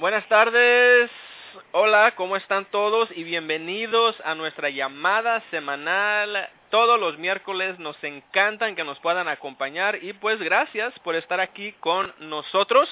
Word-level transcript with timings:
Buenas 0.00 0.26
tardes. 0.28 1.10
Hola, 1.72 2.14
¿cómo 2.16 2.34
están 2.34 2.64
todos? 2.70 3.10
Y 3.14 3.22
bienvenidos 3.22 4.16
a 4.24 4.34
nuestra 4.34 4.70
llamada 4.70 5.42
semanal. 5.50 6.48
Todos 6.70 6.98
los 6.98 7.18
miércoles 7.18 7.78
nos 7.78 8.02
encantan 8.02 8.76
que 8.76 8.82
nos 8.82 8.98
puedan 9.00 9.28
acompañar 9.28 10.02
y 10.02 10.14
pues 10.14 10.40
gracias 10.40 10.98
por 11.00 11.16
estar 11.16 11.38
aquí 11.38 11.72
con 11.80 12.14
nosotros. 12.18 12.88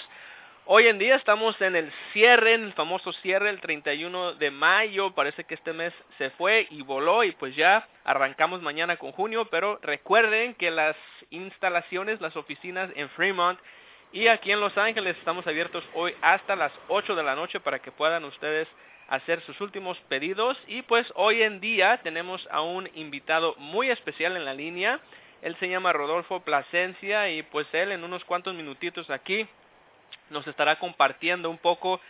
Hoy 0.67 0.87
en 0.87 0.99
día 0.99 1.17
estamos 1.17 1.59
en 1.63 1.77
el 1.77 1.91
cierre, 2.13 2.53
en 2.53 2.65
el 2.65 2.73
famoso 2.75 3.11
cierre, 3.15 3.49
el 3.49 3.63
31 3.63 4.35
de 4.35 4.51
mayo. 4.51 5.13
Parece 5.13 5.45
que 5.45 5.55
este 5.55 5.73
mes 5.73 5.95
se 6.19 6.29
fue 6.33 6.69
y 6.71 6.83
voló 6.83 7.25
y 7.25 7.33
pues 7.33 7.57
ya 7.57 7.89
arrancamos 8.05 8.61
mañana 8.61 8.99
con 8.99 9.13
junio. 9.13 9.49
Pero 9.51 9.79
recuerden 9.81 10.53
que 10.57 10.71
las 10.71 10.95
instalaciones, 11.31 12.21
las 12.21 12.37
oficinas 12.37 12.91
en 12.97 13.09
Fremont 13.09 13.59
y 14.13 14.29
aquí 14.29 14.53
en 14.53 14.61
Los 14.61 14.77
Ángeles 14.79 15.17
estamos 15.19 15.47
abiertos 15.47 15.85
hoy 15.95 16.15
hasta 16.23 16.57
las 16.57 16.73
8 16.89 17.15
de 17.15 17.23
la 17.23 17.35
noche 17.35 17.61
para 17.61 17.79
que 17.79 17.93
puedan 17.93 18.25
ustedes 18.25 18.67
hacer 19.09 19.43
sus 19.43 19.61
últimos 19.61 19.99
pedidos. 20.09 20.59
Y 20.67 20.83
pues 20.83 21.07
hoy 21.15 21.43
en 21.43 21.61
día 21.61 22.01
tenemos 22.03 22.47
a 22.51 22.63
un 22.63 22.89
invitado 22.95 23.55
muy 23.59 23.91
especial 23.91 24.37
en 24.37 24.45
la 24.45 24.55
línea. 24.55 25.01
Él 25.43 25.57
se 25.61 25.69
llama 25.69 25.93
Rodolfo 25.93 26.41
Plasencia 26.41 27.31
y 27.31 27.43
pues 27.43 27.67
él 27.73 27.93
en 27.93 28.03
unos 28.03 28.25
cuantos 28.25 28.55
minutitos 28.55 29.11
aquí 29.11 29.47
nos 30.31 30.47
estará 30.47 30.79
compartiendo 30.79 31.51
un 31.51 31.59
poco 31.59 32.01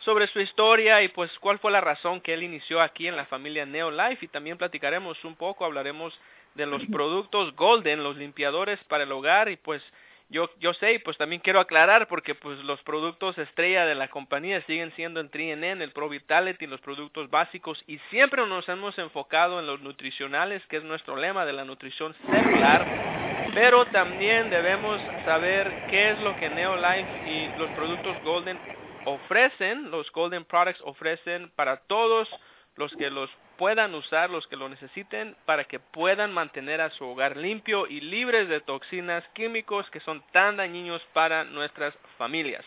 sobre 0.00 0.26
su 0.26 0.40
historia 0.40 1.02
y 1.02 1.08
pues 1.08 1.30
cuál 1.38 1.58
fue 1.58 1.72
la 1.72 1.80
razón 1.80 2.20
que 2.20 2.34
él 2.34 2.42
inició 2.42 2.82
aquí 2.82 3.08
en 3.08 3.16
la 3.16 3.24
familia 3.24 3.64
Neolife 3.64 4.26
y 4.26 4.28
también 4.28 4.58
platicaremos 4.58 5.24
un 5.24 5.36
poco, 5.36 5.64
hablaremos 5.64 6.18
de 6.54 6.66
los 6.66 6.84
productos 6.92 7.56
Golden, 7.56 8.04
los 8.04 8.16
limpiadores 8.16 8.78
para 8.84 9.04
el 9.04 9.12
hogar 9.12 9.48
y 9.48 9.56
pues 9.56 9.82
yo, 10.28 10.74
sé 10.80 10.94
y 10.94 10.98
pues 10.98 11.16
también 11.16 11.40
quiero 11.40 11.60
aclarar 11.60 12.08
porque 12.08 12.34
pues 12.34 12.58
los 12.64 12.82
productos 12.82 13.38
estrella 13.38 13.86
de 13.86 13.94
la 13.94 14.08
compañía 14.08 14.60
siguen 14.62 14.92
siendo 14.96 15.20
el 15.20 15.30
3NN, 15.30 15.80
el 15.80 15.92
Pro 15.92 16.08
Vitality, 16.08 16.66
los 16.66 16.80
productos 16.80 17.30
básicos 17.30 17.82
y 17.86 17.98
siempre 18.10 18.44
nos 18.46 18.68
hemos 18.68 18.98
enfocado 18.98 19.60
en 19.60 19.66
los 19.66 19.80
nutricionales, 19.82 20.66
que 20.66 20.78
es 20.78 20.84
nuestro 20.84 21.16
lema 21.16 21.46
de 21.46 21.52
la 21.52 21.64
nutrición 21.64 22.14
celular, 22.28 23.52
pero 23.54 23.86
también 23.86 24.50
debemos 24.50 25.00
saber 25.24 25.86
qué 25.90 26.10
es 26.10 26.20
lo 26.20 26.36
que 26.36 26.50
Neolife 26.50 27.30
y 27.30 27.58
los 27.58 27.70
productos 27.70 28.20
Golden 28.24 28.58
ofrecen, 29.04 29.92
los 29.92 30.10
Golden 30.10 30.44
Products 30.44 30.80
ofrecen 30.84 31.50
para 31.54 31.76
todos 31.76 32.28
los 32.74 32.92
que 32.96 33.10
los 33.10 33.30
puedan 33.56 33.94
usar 33.94 34.30
los 34.30 34.46
que 34.46 34.56
lo 34.56 34.68
necesiten 34.68 35.36
para 35.44 35.64
que 35.64 35.78
puedan 35.78 36.32
mantener 36.32 36.80
a 36.80 36.90
su 36.90 37.04
hogar 37.04 37.36
limpio 37.36 37.86
y 37.86 38.00
libres 38.00 38.48
de 38.48 38.60
toxinas 38.60 39.24
químicos 39.34 39.88
que 39.90 40.00
son 40.00 40.22
tan 40.32 40.56
dañinos 40.56 41.02
para 41.12 41.44
nuestras 41.44 41.94
familias. 42.18 42.64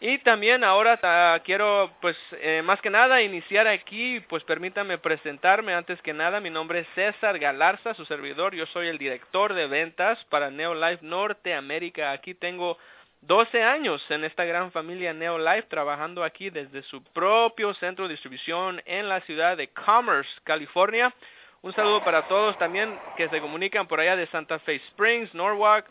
Y 0.00 0.18
también 0.18 0.64
ahora 0.64 1.40
quiero, 1.44 1.90
pues, 2.00 2.16
eh, 2.32 2.62
más 2.62 2.80
que 2.82 2.90
nada 2.90 3.22
iniciar 3.22 3.66
aquí, 3.66 4.20
pues 4.28 4.42
permítame 4.44 4.98
presentarme 4.98 5.72
antes 5.72 6.02
que 6.02 6.12
nada. 6.12 6.40
Mi 6.40 6.50
nombre 6.50 6.80
es 6.80 6.88
César 6.94 7.38
Galarza, 7.38 7.94
su 7.94 8.04
servidor. 8.04 8.54
Yo 8.54 8.66
soy 8.66 8.88
el 8.88 8.98
director 8.98 9.54
de 9.54 9.66
ventas 9.66 10.22
para 10.26 10.50
Neolife 10.50 11.06
Norteamérica. 11.06 12.10
Aquí 12.10 12.34
tengo 12.34 12.76
12 13.26 13.62
años 13.62 14.04
en 14.10 14.22
esta 14.24 14.44
gran 14.44 14.70
familia 14.70 15.14
Neolife 15.14 15.68
trabajando 15.68 16.22
aquí 16.22 16.50
desde 16.50 16.82
su 16.82 17.02
propio 17.02 17.72
centro 17.74 18.06
de 18.06 18.12
distribución 18.12 18.82
en 18.84 19.08
la 19.08 19.22
ciudad 19.22 19.56
de 19.56 19.68
Commerce, 19.68 20.30
California. 20.44 21.14
Un 21.62 21.72
saludo 21.72 22.04
para 22.04 22.28
todos 22.28 22.58
también 22.58 23.00
que 23.16 23.30
se 23.30 23.40
comunican 23.40 23.86
por 23.86 23.98
allá 23.98 24.14
de 24.16 24.26
Santa 24.26 24.58
Fe 24.58 24.74
Springs, 24.88 25.32
Norwalk 25.32 25.86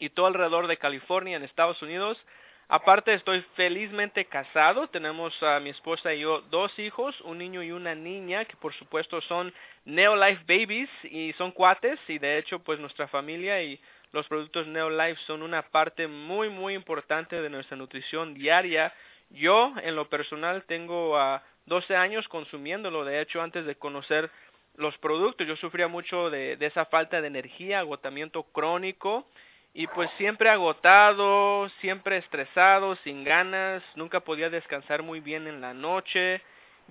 y 0.00 0.10
todo 0.10 0.26
alrededor 0.26 0.66
de 0.66 0.76
California 0.76 1.36
en 1.36 1.44
Estados 1.44 1.80
Unidos. 1.82 2.18
Aparte 2.66 3.14
estoy 3.14 3.44
felizmente 3.54 4.24
casado, 4.24 4.88
tenemos 4.88 5.40
a 5.44 5.60
mi 5.60 5.70
esposa 5.70 6.12
y 6.14 6.20
yo 6.20 6.40
dos 6.50 6.76
hijos, 6.80 7.20
un 7.20 7.38
niño 7.38 7.62
y 7.62 7.70
una 7.70 7.94
niña 7.94 8.44
que 8.44 8.56
por 8.56 8.74
supuesto 8.74 9.20
son 9.20 9.54
Neolife 9.84 10.42
babies 10.48 10.90
y 11.04 11.32
son 11.34 11.52
cuates 11.52 12.00
y 12.08 12.18
de 12.18 12.38
hecho 12.38 12.58
pues 12.58 12.80
nuestra 12.80 13.06
familia 13.06 13.62
y 13.62 13.80
los 14.12 14.26
productos 14.28 14.66
Neolife 14.66 15.20
son 15.26 15.42
una 15.42 15.62
parte 15.62 16.08
muy 16.08 16.48
muy 16.48 16.74
importante 16.74 17.40
de 17.40 17.50
nuestra 17.50 17.76
nutrición 17.76 18.34
diaria. 18.34 18.92
Yo 19.30 19.72
en 19.82 19.94
lo 19.94 20.08
personal 20.08 20.64
tengo 20.64 21.16
a 21.16 21.42
12 21.66 21.94
años 21.96 22.26
consumiéndolo, 22.28 23.04
de 23.04 23.20
hecho 23.20 23.40
antes 23.40 23.64
de 23.64 23.76
conocer 23.76 24.30
los 24.76 24.96
productos 24.98 25.46
yo 25.46 25.56
sufría 25.56 25.88
mucho 25.88 26.30
de, 26.30 26.56
de 26.56 26.66
esa 26.66 26.86
falta 26.86 27.20
de 27.20 27.28
energía, 27.28 27.80
agotamiento 27.80 28.42
crónico 28.44 29.26
y 29.72 29.86
pues 29.86 30.10
siempre 30.16 30.50
agotado, 30.50 31.68
siempre 31.80 32.16
estresado, 32.16 32.96
sin 33.04 33.22
ganas, 33.24 33.82
nunca 33.94 34.20
podía 34.20 34.50
descansar 34.50 35.02
muy 35.02 35.20
bien 35.20 35.46
en 35.46 35.60
la 35.60 35.74
noche. 35.74 36.42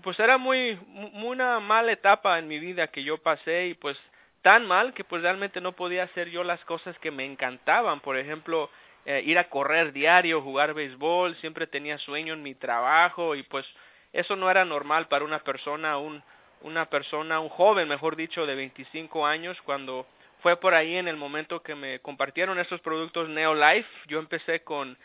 Pues 0.01 0.17
era 0.19 0.37
muy, 0.37 0.79
muy 0.87 1.29
una 1.39 1.59
mala 1.59 1.91
etapa 1.91 2.39
en 2.39 2.47
mi 2.47 2.57
vida 2.57 2.87
que 2.87 3.03
yo 3.03 3.17
pasé 3.17 3.67
y 3.67 3.73
pues 3.73 3.97
tan 4.41 4.65
mal 4.65 4.93
que 4.93 5.03
pues 5.03 5.21
realmente 5.21 5.61
no 5.61 5.73
podía 5.73 6.03
hacer 6.03 6.29
yo 6.29 6.43
las 6.43 6.63
cosas 6.65 6.97
que 6.99 7.11
me 7.11 7.25
encantaban, 7.25 7.99
por 7.99 8.17
ejemplo, 8.17 8.69
eh, 9.05 9.21
ir 9.25 9.37
a 9.37 9.49
correr 9.49 9.91
diario, 9.93 10.41
jugar 10.41 10.73
béisbol, 10.73 11.35
siempre 11.37 11.67
tenía 11.67 11.97
sueño 11.97 12.33
en 12.33 12.43
mi 12.43 12.55
trabajo 12.55 13.35
y 13.35 13.43
pues 13.43 13.65
eso 14.13 14.35
no 14.35 14.49
era 14.49 14.65
normal 14.65 15.07
para 15.07 15.25
una 15.25 15.39
persona, 15.39 15.97
un, 15.97 16.23
una 16.61 16.89
persona, 16.89 17.39
un 17.39 17.49
joven, 17.49 17.87
mejor 17.87 18.15
dicho, 18.15 18.45
de 18.45 18.55
25 18.55 19.25
años. 19.25 19.61
Cuando 19.63 20.05
fue 20.41 20.57
por 20.57 20.73
ahí 20.73 20.95
en 20.95 21.07
el 21.07 21.17
momento 21.17 21.61
que 21.61 21.75
me 21.75 21.99
compartieron 21.99 22.59
estos 22.59 22.81
productos 22.81 23.29
Neolife, 23.29 23.89
yo 24.07 24.19
empecé 24.19 24.63
con 24.63 24.97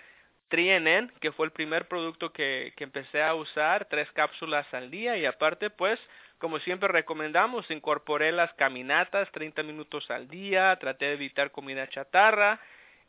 Trienen, 0.48 1.12
que 1.20 1.32
fue 1.32 1.46
el 1.46 1.52
primer 1.52 1.88
producto 1.88 2.32
que, 2.32 2.72
que 2.76 2.84
empecé 2.84 3.22
a 3.22 3.34
usar, 3.34 3.86
tres 3.86 4.10
cápsulas 4.12 4.66
al 4.72 4.90
día. 4.90 5.16
Y 5.16 5.26
aparte 5.26 5.70
pues 5.70 5.98
como 6.38 6.58
siempre 6.60 6.88
recomendamos, 6.88 7.70
incorporé 7.70 8.32
las 8.32 8.52
caminatas 8.54 9.30
30 9.32 9.62
minutos 9.62 10.10
al 10.10 10.28
día, 10.28 10.76
traté 10.76 11.06
de 11.06 11.12
evitar 11.14 11.50
comida 11.50 11.88
chatarra 11.88 12.60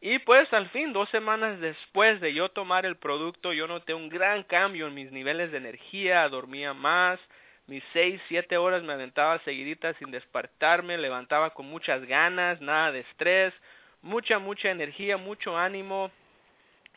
y 0.01 0.19
pues 0.19 0.51
al 0.53 0.69
fin, 0.69 0.93
dos 0.93 1.09
semanas 1.09 1.59
después 1.59 2.21
de 2.21 2.33
yo 2.33 2.49
tomar 2.49 2.85
el 2.85 2.97
producto, 2.97 3.53
yo 3.53 3.67
noté 3.67 3.93
un 3.93 4.09
gran 4.09 4.43
cambio 4.43 4.87
en 4.87 4.93
mis 4.93 5.11
niveles 5.11 5.51
de 5.51 5.57
energía, 5.57 6.27
dormía 6.29 6.73
más, 6.73 7.19
mis 7.67 7.83
seis, 7.93 8.21
siete 8.27 8.57
horas 8.57 8.83
me 8.83 8.93
aventaba 8.93 9.39
seguiditas 9.39 9.95
sin 9.97 10.11
despertarme, 10.11 10.97
levantaba 10.97 11.51
con 11.51 11.65
muchas 11.65 12.05
ganas, 12.05 12.61
nada 12.61 12.91
de 12.91 12.99
estrés, 12.99 13.53
mucha, 14.01 14.37
mucha 14.37 14.69
energía, 14.69 15.17
mucho 15.17 15.57
ánimo, 15.57 16.11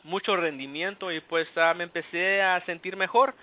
mucho 0.03 0.37
rendimiento 0.37 1.11
y 1.11 1.21
pues 1.21 1.49
ah, 1.57 1.73
me 1.75 1.85
empecé 1.85 2.43
a 2.43 2.63
sentir 2.67 2.97
mejor. 2.97 3.35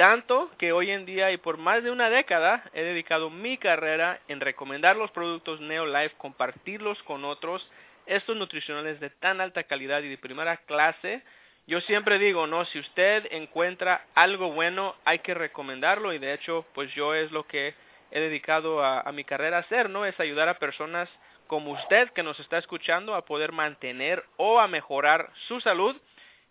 Tanto 0.00 0.50
que 0.56 0.72
hoy 0.72 0.90
en 0.90 1.04
día 1.04 1.30
y 1.30 1.36
por 1.36 1.58
más 1.58 1.84
de 1.84 1.90
una 1.90 2.08
década 2.08 2.64
he 2.72 2.82
dedicado 2.82 3.28
mi 3.28 3.58
carrera 3.58 4.18
en 4.28 4.40
recomendar 4.40 4.96
los 4.96 5.10
productos 5.10 5.60
Neolife, 5.60 6.14
compartirlos 6.16 7.02
con 7.02 7.26
otros, 7.26 7.68
estos 8.06 8.34
nutricionales 8.34 8.98
de 8.98 9.10
tan 9.10 9.42
alta 9.42 9.64
calidad 9.64 10.00
y 10.00 10.08
de 10.08 10.16
primera 10.16 10.56
clase. 10.56 11.22
Yo 11.66 11.82
siempre 11.82 12.18
digo, 12.18 12.46
no, 12.46 12.64
si 12.64 12.78
usted 12.78 13.28
encuentra 13.30 14.06
algo 14.14 14.50
bueno, 14.52 14.96
hay 15.04 15.18
que 15.18 15.34
recomendarlo 15.34 16.14
y 16.14 16.18
de 16.18 16.32
hecho, 16.32 16.64
pues 16.72 16.90
yo 16.94 17.14
es 17.14 17.30
lo 17.30 17.46
que 17.46 17.74
he 18.10 18.20
dedicado 18.20 18.82
a, 18.82 19.02
a 19.02 19.12
mi 19.12 19.24
carrera 19.24 19.58
a 19.58 19.60
hacer, 19.60 19.90
¿no? 19.90 20.06
Es 20.06 20.18
ayudar 20.18 20.48
a 20.48 20.58
personas 20.58 21.10
como 21.46 21.72
usted 21.72 22.08
que 22.12 22.22
nos 22.22 22.40
está 22.40 22.56
escuchando 22.56 23.14
a 23.14 23.26
poder 23.26 23.52
mantener 23.52 24.24
o 24.38 24.60
a 24.60 24.66
mejorar 24.66 25.30
su 25.46 25.60
salud 25.60 25.94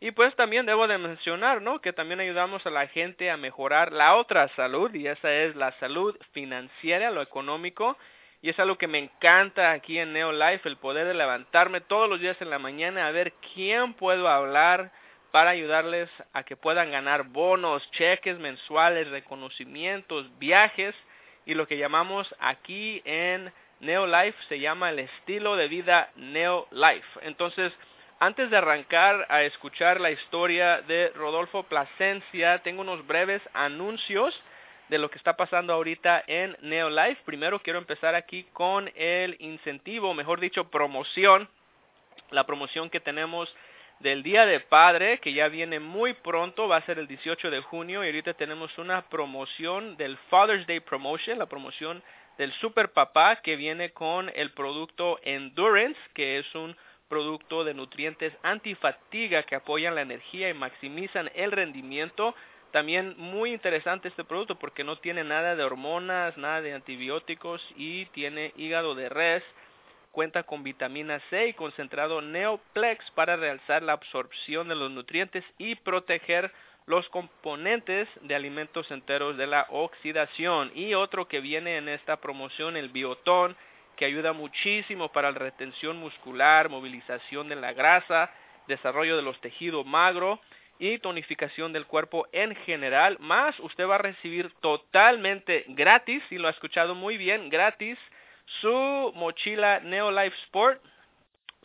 y 0.01 0.11
pues 0.11 0.33
también 0.35 0.65
debo 0.65 0.87
de 0.87 0.97
mencionar, 0.97 1.61
¿no? 1.61 1.81
Que 1.81 1.91
también 1.91 2.21
ayudamos 2.21 2.65
a 2.65 2.69
la 2.69 2.87
gente 2.87 3.29
a 3.29 3.35
mejorar 3.35 3.91
la 3.91 4.15
otra 4.15 4.47
salud 4.55 4.93
y 4.93 5.07
esa 5.07 5.31
es 5.33 5.55
la 5.57 5.77
salud 5.79 6.15
financiera, 6.31 7.11
lo 7.11 7.21
económico. 7.21 7.97
Y 8.41 8.49
es 8.49 8.57
algo 8.59 8.77
que 8.77 8.87
me 8.87 8.99
encanta 8.99 9.71
aquí 9.71 9.99
en 9.99 10.13
Neolife, 10.13 10.69
el 10.69 10.77
poder 10.77 11.05
de 11.05 11.13
levantarme 11.13 11.81
todos 11.81 12.07
los 12.07 12.21
días 12.21 12.37
en 12.39 12.49
la 12.49 12.59
mañana 12.59 13.07
a 13.07 13.11
ver 13.11 13.33
quién 13.53 13.93
puedo 13.93 14.29
hablar 14.29 14.93
para 15.31 15.49
ayudarles 15.49 16.09
a 16.31 16.43
que 16.43 16.55
puedan 16.55 16.91
ganar 16.91 17.23
bonos, 17.23 17.89
cheques 17.91 18.39
mensuales, 18.39 19.09
reconocimientos, 19.09 20.27
viajes 20.39 20.95
y 21.45 21.55
lo 21.55 21.67
que 21.67 21.77
llamamos 21.77 22.33
aquí 22.39 23.01
en 23.03 23.51
Neolife 23.81 24.37
se 24.47 24.61
llama 24.61 24.91
el 24.91 24.99
estilo 24.99 25.57
de 25.57 25.67
vida 25.67 26.09
Neolife. 26.15 27.19
Entonces, 27.23 27.73
antes 28.19 28.49
de 28.49 28.57
arrancar 28.57 29.25
a 29.29 29.43
escuchar 29.43 30.01
la 30.01 30.11
historia 30.11 30.81
de 30.81 31.09
Rodolfo 31.15 31.63
Plasencia, 31.63 32.59
tengo 32.59 32.81
unos 32.81 33.07
breves 33.07 33.41
anuncios 33.53 34.37
de 34.89 34.97
lo 34.97 35.09
que 35.09 35.17
está 35.17 35.37
pasando 35.37 35.71
ahorita 35.71 36.25
en 36.27 36.57
Neolife. 36.61 37.21
Primero 37.23 37.61
quiero 37.61 37.79
empezar 37.79 38.15
aquí 38.15 38.43
con 38.51 38.91
el 38.95 39.37
incentivo, 39.39 40.13
mejor 40.13 40.41
dicho, 40.41 40.69
promoción, 40.69 41.47
la 42.31 42.45
promoción 42.45 42.89
que 42.89 42.99
tenemos 42.99 43.53
del 43.99 44.21
Día 44.21 44.45
de 44.45 44.59
Padre, 44.59 45.19
que 45.19 45.31
ya 45.31 45.47
viene 45.47 45.79
muy 45.79 46.13
pronto, 46.13 46.67
va 46.67 46.77
a 46.77 46.85
ser 46.85 46.99
el 46.99 47.07
18 47.07 47.49
de 47.49 47.61
junio, 47.61 48.03
y 48.03 48.07
ahorita 48.07 48.33
tenemos 48.33 48.77
una 48.77 49.01
promoción 49.03 49.95
del 49.95 50.17
Father's 50.29 50.67
Day 50.67 50.81
Promotion, 50.81 51.39
la 51.39 51.45
promoción 51.45 52.03
del 52.37 52.51
Super 52.53 52.91
Papá, 52.91 53.37
que 53.37 53.55
viene 53.55 53.91
con 53.91 54.29
el 54.35 54.51
producto 54.51 55.19
Endurance, 55.23 55.99
que 56.13 56.39
es 56.39 56.55
un 56.55 56.75
producto 57.09 57.63
de 57.63 57.73
nutrientes 57.73 58.31
antifatiga 58.43 59.43
que 59.43 59.55
apoyan 59.55 59.95
la 59.95 60.01
energía 60.01 60.49
y 60.49 60.53
maximizan 60.53 61.29
el 61.35 61.51
rendimiento. 61.51 62.35
También 62.71 63.15
muy 63.17 63.51
interesante 63.51 64.07
este 64.07 64.23
producto 64.23 64.57
porque 64.57 64.83
no 64.83 64.97
tiene 64.99 65.23
nada 65.23 65.55
de 65.55 65.63
hormonas, 65.63 66.37
nada 66.37 66.61
de 66.61 66.73
antibióticos 66.73 67.61
y 67.75 68.05
tiene 68.07 68.53
hígado 68.55 68.95
de 68.95 69.09
res. 69.09 69.43
Cuenta 70.11 70.43
con 70.43 70.63
vitamina 70.63 71.19
C 71.29 71.47
y 71.47 71.53
concentrado 71.53 72.21
Neoplex 72.21 73.11
para 73.11 73.35
realzar 73.35 73.83
la 73.83 73.93
absorción 73.93 74.67
de 74.67 74.75
los 74.75 74.91
nutrientes 74.91 75.43
y 75.57 75.75
proteger 75.75 76.51
los 76.85 77.07
componentes 77.09 78.07
de 78.21 78.33
alimentos 78.35 78.89
enteros 78.89 79.37
de 79.37 79.45
la 79.45 79.67
oxidación. 79.69 80.71
Y 80.73 80.95
otro 80.95 81.27
que 81.27 81.39
viene 81.39 81.77
en 81.77 81.87
esta 81.89 82.19
promoción, 82.19 82.77
el 82.77 82.89
biotón, 82.89 83.55
que 83.99 84.05
ayuda 84.05 84.31
muchísimo 84.31 85.11
para 85.11 85.29
la 85.29 85.39
retención 85.39 85.97
muscular, 85.97 86.69
movilización 86.69 87.49
de 87.49 87.57
la 87.57 87.73
grasa, 87.73 88.31
desarrollo 88.65 89.17
de 89.17 89.23
los 89.23 89.41
tejidos 89.41 89.85
magro 89.85 90.39
y 90.79 90.99
tonificación 90.99 91.73
del 91.73 91.85
cuerpo 91.85 92.25
en 92.31 92.55
general. 92.55 93.17
Más 93.19 93.59
usted 93.59 93.85
va 93.85 93.95
a 93.95 93.97
recibir 93.97 94.53
totalmente 94.61 95.65
gratis, 95.67 96.23
y 96.29 96.37
lo 96.37 96.47
ha 96.47 96.51
escuchado 96.51 96.95
muy 96.95 97.17
bien, 97.17 97.49
gratis, 97.49 97.99
su 98.61 99.11
mochila 99.15 99.81
Neolife 99.81 100.37
Sport 100.45 100.81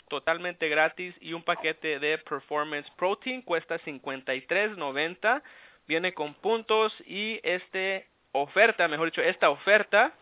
totalmente 0.09 0.69
gratis 0.69 1.15
y 1.21 1.35
un 1.35 1.45
paquete 1.45 2.01
de 2.01 2.19
Performance 2.19 2.91
Protein 2.97 3.43
cuesta 3.43 3.79
53.90 3.79 5.41
viene 5.87 6.13
con 6.13 6.35
puntos 6.35 6.93
y 7.07 7.39
este 7.45 8.09
oferta, 8.33 8.89
mejor 8.89 9.07
dicho, 9.07 9.23
esta 9.23 9.51
oferta 9.51 10.13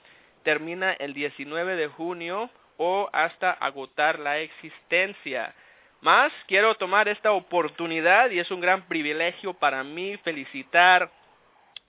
termina 0.42 0.92
el 0.92 1.14
19 1.14 1.76
de 1.76 1.88
junio 1.88 2.50
o 2.76 3.08
hasta 3.12 3.52
agotar 3.52 4.18
la 4.18 4.38
existencia. 4.38 5.54
Más, 6.00 6.32
quiero 6.48 6.74
tomar 6.74 7.08
esta 7.08 7.32
oportunidad 7.32 8.30
y 8.30 8.40
es 8.40 8.50
un 8.50 8.60
gran 8.60 8.82
privilegio 8.88 9.54
para 9.54 9.84
mí 9.84 10.16
felicitar 10.24 11.10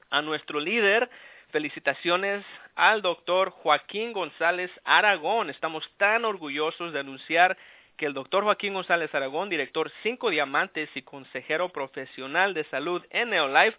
a 0.09 0.21
nuestro 0.21 0.59
líder. 0.59 1.09
Felicitaciones 1.49 2.45
al 2.75 3.01
doctor 3.01 3.49
Joaquín 3.49 4.13
González 4.13 4.71
Aragón. 4.83 5.49
Estamos 5.49 5.89
tan 5.97 6.25
orgullosos 6.25 6.93
de 6.93 6.99
anunciar 6.99 7.57
que 7.97 8.05
el 8.05 8.13
doctor 8.13 8.43
Joaquín 8.43 8.73
González 8.73 9.13
Aragón, 9.13 9.49
director 9.49 9.91
5 10.03 10.29
Diamantes 10.29 10.89
y 10.95 11.01
consejero 11.01 11.69
profesional 11.69 12.53
de 12.53 12.63
salud 12.65 13.03
en 13.09 13.31
Neolife, 13.31 13.77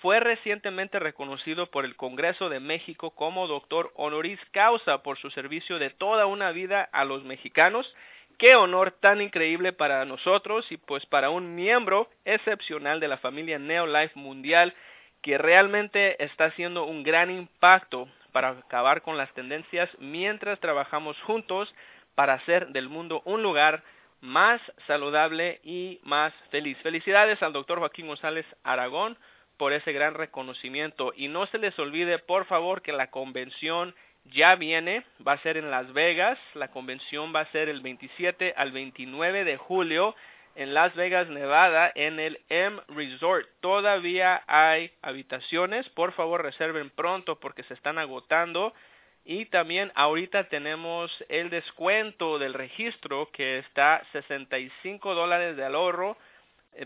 fue 0.00 0.20
recientemente 0.20 0.98
reconocido 0.98 1.70
por 1.70 1.84
el 1.84 1.96
Congreso 1.96 2.48
de 2.48 2.60
México 2.60 3.10
como 3.10 3.46
doctor 3.46 3.92
honoris 3.94 4.40
causa 4.50 5.02
por 5.02 5.18
su 5.18 5.30
servicio 5.30 5.78
de 5.78 5.90
toda 5.90 6.26
una 6.26 6.50
vida 6.50 6.88
a 6.92 7.04
los 7.04 7.24
mexicanos. 7.24 7.94
Qué 8.38 8.56
honor 8.56 8.90
tan 8.90 9.20
increíble 9.20 9.72
para 9.72 10.04
nosotros 10.04 10.70
y 10.70 10.76
pues 10.76 11.06
para 11.06 11.30
un 11.30 11.54
miembro 11.54 12.10
excepcional 12.24 13.00
de 13.00 13.08
la 13.08 13.18
familia 13.18 13.58
Neolife 13.58 14.18
Mundial 14.18 14.74
que 15.22 15.38
realmente 15.38 16.22
está 16.22 16.46
haciendo 16.46 16.84
un 16.84 17.02
gran 17.02 17.30
impacto 17.30 18.08
para 18.32 18.50
acabar 18.50 19.02
con 19.02 19.16
las 19.16 19.32
tendencias 19.34 19.88
mientras 19.98 20.58
trabajamos 20.58 21.18
juntos 21.22 21.72
para 22.14 22.34
hacer 22.34 22.68
del 22.68 22.88
mundo 22.88 23.22
un 23.24 23.42
lugar 23.42 23.82
más 24.20 24.60
saludable 24.86 25.60
y 25.62 26.00
más 26.02 26.32
feliz. 26.50 26.76
Felicidades 26.82 27.42
al 27.42 27.52
doctor 27.52 27.78
Joaquín 27.78 28.08
González 28.08 28.46
Aragón 28.64 29.16
por 29.56 29.72
ese 29.72 29.92
gran 29.92 30.14
reconocimiento. 30.14 31.12
Y 31.16 31.28
no 31.28 31.46
se 31.46 31.58
les 31.58 31.78
olvide, 31.78 32.18
por 32.18 32.46
favor, 32.46 32.82
que 32.82 32.92
la 32.92 33.10
convención 33.10 33.94
ya 34.32 34.54
viene, 34.56 35.04
va 35.26 35.32
a 35.32 35.42
ser 35.42 35.56
en 35.56 35.70
Las 35.70 35.92
Vegas, 35.92 36.38
la 36.54 36.68
convención 36.68 37.34
va 37.34 37.40
a 37.40 37.52
ser 37.52 37.68
el 37.68 37.80
27 37.80 38.54
al 38.56 38.72
29 38.72 39.44
de 39.44 39.56
julio 39.56 40.14
en 40.56 40.72
Las 40.72 40.94
Vegas, 40.94 41.28
Nevada, 41.28 41.90
en 41.94 42.20
el 42.20 42.40
M 42.48 42.80
Resort. 42.88 43.48
Todavía 43.60 44.42
hay 44.46 44.92
habitaciones, 45.02 45.88
por 45.90 46.12
favor 46.12 46.42
reserven 46.42 46.90
pronto 46.90 47.38
porque 47.40 47.64
se 47.64 47.74
están 47.74 47.98
agotando. 47.98 48.72
Y 49.26 49.46
también 49.46 49.90
ahorita 49.94 50.48
tenemos 50.48 51.10
el 51.28 51.48
descuento 51.48 52.38
del 52.38 52.52
registro 52.52 53.30
que 53.32 53.58
está 53.58 54.02
65 54.12 55.14
dólares 55.14 55.56
de 55.56 55.64
ahorro 55.64 56.16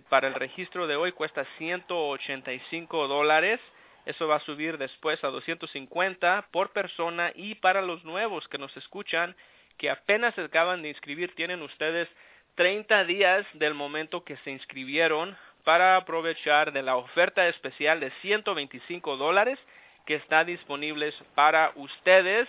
para 0.09 0.29
el 0.29 0.35
registro 0.35 0.87
de 0.87 0.97
hoy 0.97 1.13
cuesta 1.13 1.47
185 1.59 3.09
dólares. 3.09 3.61
Eso 4.07 4.27
va 4.29 4.37
a 4.37 4.41
subir 4.41 4.79
después 4.79 5.23
a 5.25 5.29
250 5.29 6.49
por 6.51 6.71
persona 6.71 7.33
y 7.35 7.57
para 7.57 7.83
los 7.83 8.05
nuevos 8.05 8.49
que 8.49 8.59
nos 8.59 8.77
escuchan 8.77 9.35
que 9.77 9.91
apenas 9.91 10.35
se 10.35 10.43
acaban 10.43 10.83
de 10.83 10.89
inscribir 10.89 11.35
tienen 11.35 11.63
ustedes 11.63 12.09
30 12.57 13.05
días 13.05 13.47
del 13.55 13.75
momento 13.75 14.25
que 14.25 14.37
se 14.39 14.51
inscribieron 14.51 15.37
para 15.65 15.97
aprovechar 15.97 16.73
de 16.73 16.83
la 16.83 16.97
oferta 16.97 17.47
especial 17.49 18.01
de 18.01 18.11
125 18.23 19.17
dólares 19.17 19.59
que 20.07 20.15
está 20.15 20.45
disponible 20.45 21.13
para 21.35 21.73
ustedes 21.77 22.49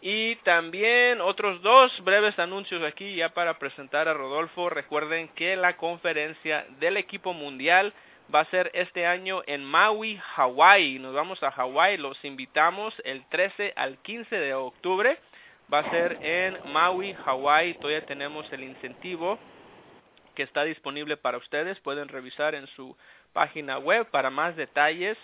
y 0.00 0.36
también 0.36 1.20
otros 1.20 1.60
dos 1.62 1.92
breves 2.04 2.38
anuncios 2.38 2.82
aquí 2.84 3.16
ya 3.16 3.30
para 3.30 3.58
presentar 3.58 4.08
a 4.08 4.14
Rodolfo. 4.14 4.70
Recuerden 4.70 5.28
que 5.28 5.56
la 5.56 5.76
conferencia 5.76 6.66
del 6.78 6.96
equipo 6.96 7.32
mundial 7.32 7.92
va 8.32 8.40
a 8.40 8.50
ser 8.50 8.70
este 8.74 9.06
año 9.06 9.42
en 9.46 9.64
Maui, 9.64 10.20
Hawaii. 10.36 10.98
Nos 11.00 11.14
vamos 11.14 11.42
a 11.42 11.48
Hawaii, 11.48 11.96
los 11.96 12.22
invitamos 12.24 12.94
el 13.04 13.26
13 13.28 13.72
al 13.74 13.98
15 13.98 14.36
de 14.36 14.54
octubre. 14.54 15.18
Va 15.72 15.80
a 15.80 15.90
ser 15.90 16.18
en 16.22 16.72
Maui, 16.72 17.16
Hawaii. 17.26 17.74
Todavía 17.74 18.06
tenemos 18.06 18.50
el 18.52 18.62
incentivo 18.62 19.38
que 20.34 20.44
está 20.44 20.62
disponible 20.62 21.16
para 21.16 21.38
ustedes. 21.38 21.80
Pueden 21.80 22.08
revisar 22.08 22.54
en 22.54 22.68
su 22.68 22.96
página 23.32 23.78
web 23.78 24.06
para 24.10 24.30
más 24.30 24.54
detalles. 24.54 25.18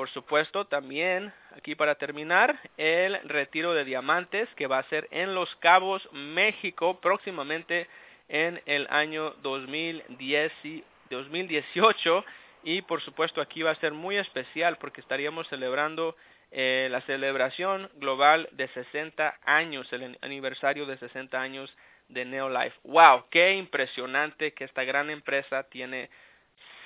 Por 0.00 0.08
supuesto, 0.08 0.64
también 0.64 1.30
aquí 1.54 1.74
para 1.74 1.94
terminar, 1.96 2.58
el 2.78 3.20
retiro 3.28 3.74
de 3.74 3.84
diamantes 3.84 4.48
que 4.56 4.66
va 4.66 4.78
a 4.78 4.88
ser 4.88 5.06
en 5.10 5.34
Los 5.34 5.54
Cabos, 5.56 6.08
México, 6.10 6.98
próximamente 7.02 7.86
en 8.30 8.62
el 8.64 8.86
año 8.88 9.34
2010 9.42 10.52
y 10.64 10.82
2018 11.10 12.24
y 12.62 12.80
por 12.80 13.02
supuesto 13.02 13.42
aquí 13.42 13.60
va 13.60 13.72
a 13.72 13.74
ser 13.74 13.92
muy 13.92 14.16
especial 14.16 14.78
porque 14.78 15.02
estaríamos 15.02 15.46
celebrando 15.48 16.16
eh, 16.50 16.88
la 16.90 17.02
celebración 17.02 17.90
global 17.96 18.48
de 18.52 18.68
60 18.68 19.38
años, 19.44 19.92
el 19.92 20.18
aniversario 20.22 20.86
de 20.86 20.96
60 20.96 21.38
años 21.38 21.76
de 22.08 22.24
Neolife. 22.24 22.78
¡Wow! 22.84 23.26
¡Qué 23.28 23.52
impresionante 23.52 24.54
que 24.54 24.64
esta 24.64 24.82
gran 24.84 25.10
empresa 25.10 25.64
tiene 25.64 26.08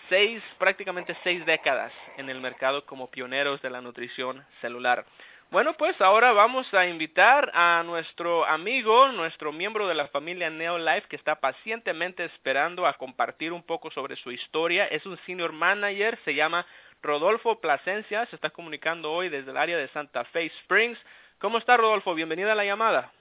seis, 0.09 0.43
prácticamente 0.59 1.17
seis 1.23 1.45
décadas 1.47 1.93
en 2.17 2.29
el 2.31 2.41
mercado 2.41 2.85
como 2.87 3.11
pioneros 3.11 3.61
de 3.63 3.71
la 3.71 3.81
nutrición 3.81 4.45
celular. 4.61 5.05
Bueno, 5.51 5.75
pues 5.75 6.01
ahora 6.01 6.33
vamos 6.33 6.73
a 6.75 6.87
invitar 6.87 7.51
a 7.55 7.83
nuestro 7.85 8.45
amigo, 8.45 9.09
nuestro 9.09 9.53
miembro 9.53 9.87
de 9.87 9.95
la 9.95 10.09
familia 10.09 10.51
Neolife 10.51 11.07
que 11.09 11.17
está 11.17 11.37
pacientemente 11.37 12.25
esperando 12.25 12.87
a 12.87 12.95
compartir 12.95 13.53
un 13.53 13.63
poco 13.63 13.91
sobre 13.91 14.17
su 14.17 14.33
historia. 14.33 14.87
Es 14.87 15.07
un 15.07 15.17
senior 15.27 15.53
manager, 15.53 16.19
se 16.25 16.35
llama 16.35 16.67
Rodolfo 17.03 17.61
Plasencia, 17.61 18.27
se 18.27 18.37
está 18.37 18.51
comunicando 18.51 19.13
hoy 19.13 19.29
desde 19.29 19.53
el 19.53 19.57
área 19.57 19.77
de 19.77 19.89
Santa 19.89 20.25
Fe 20.25 20.47
Springs. 20.47 20.99
¿Cómo 21.39 21.59
está 21.59 21.77
Rodolfo? 21.77 22.15
Bienvenido 22.15 22.51
a 22.51 22.57
la 22.57 22.65
llamada. 22.65 23.13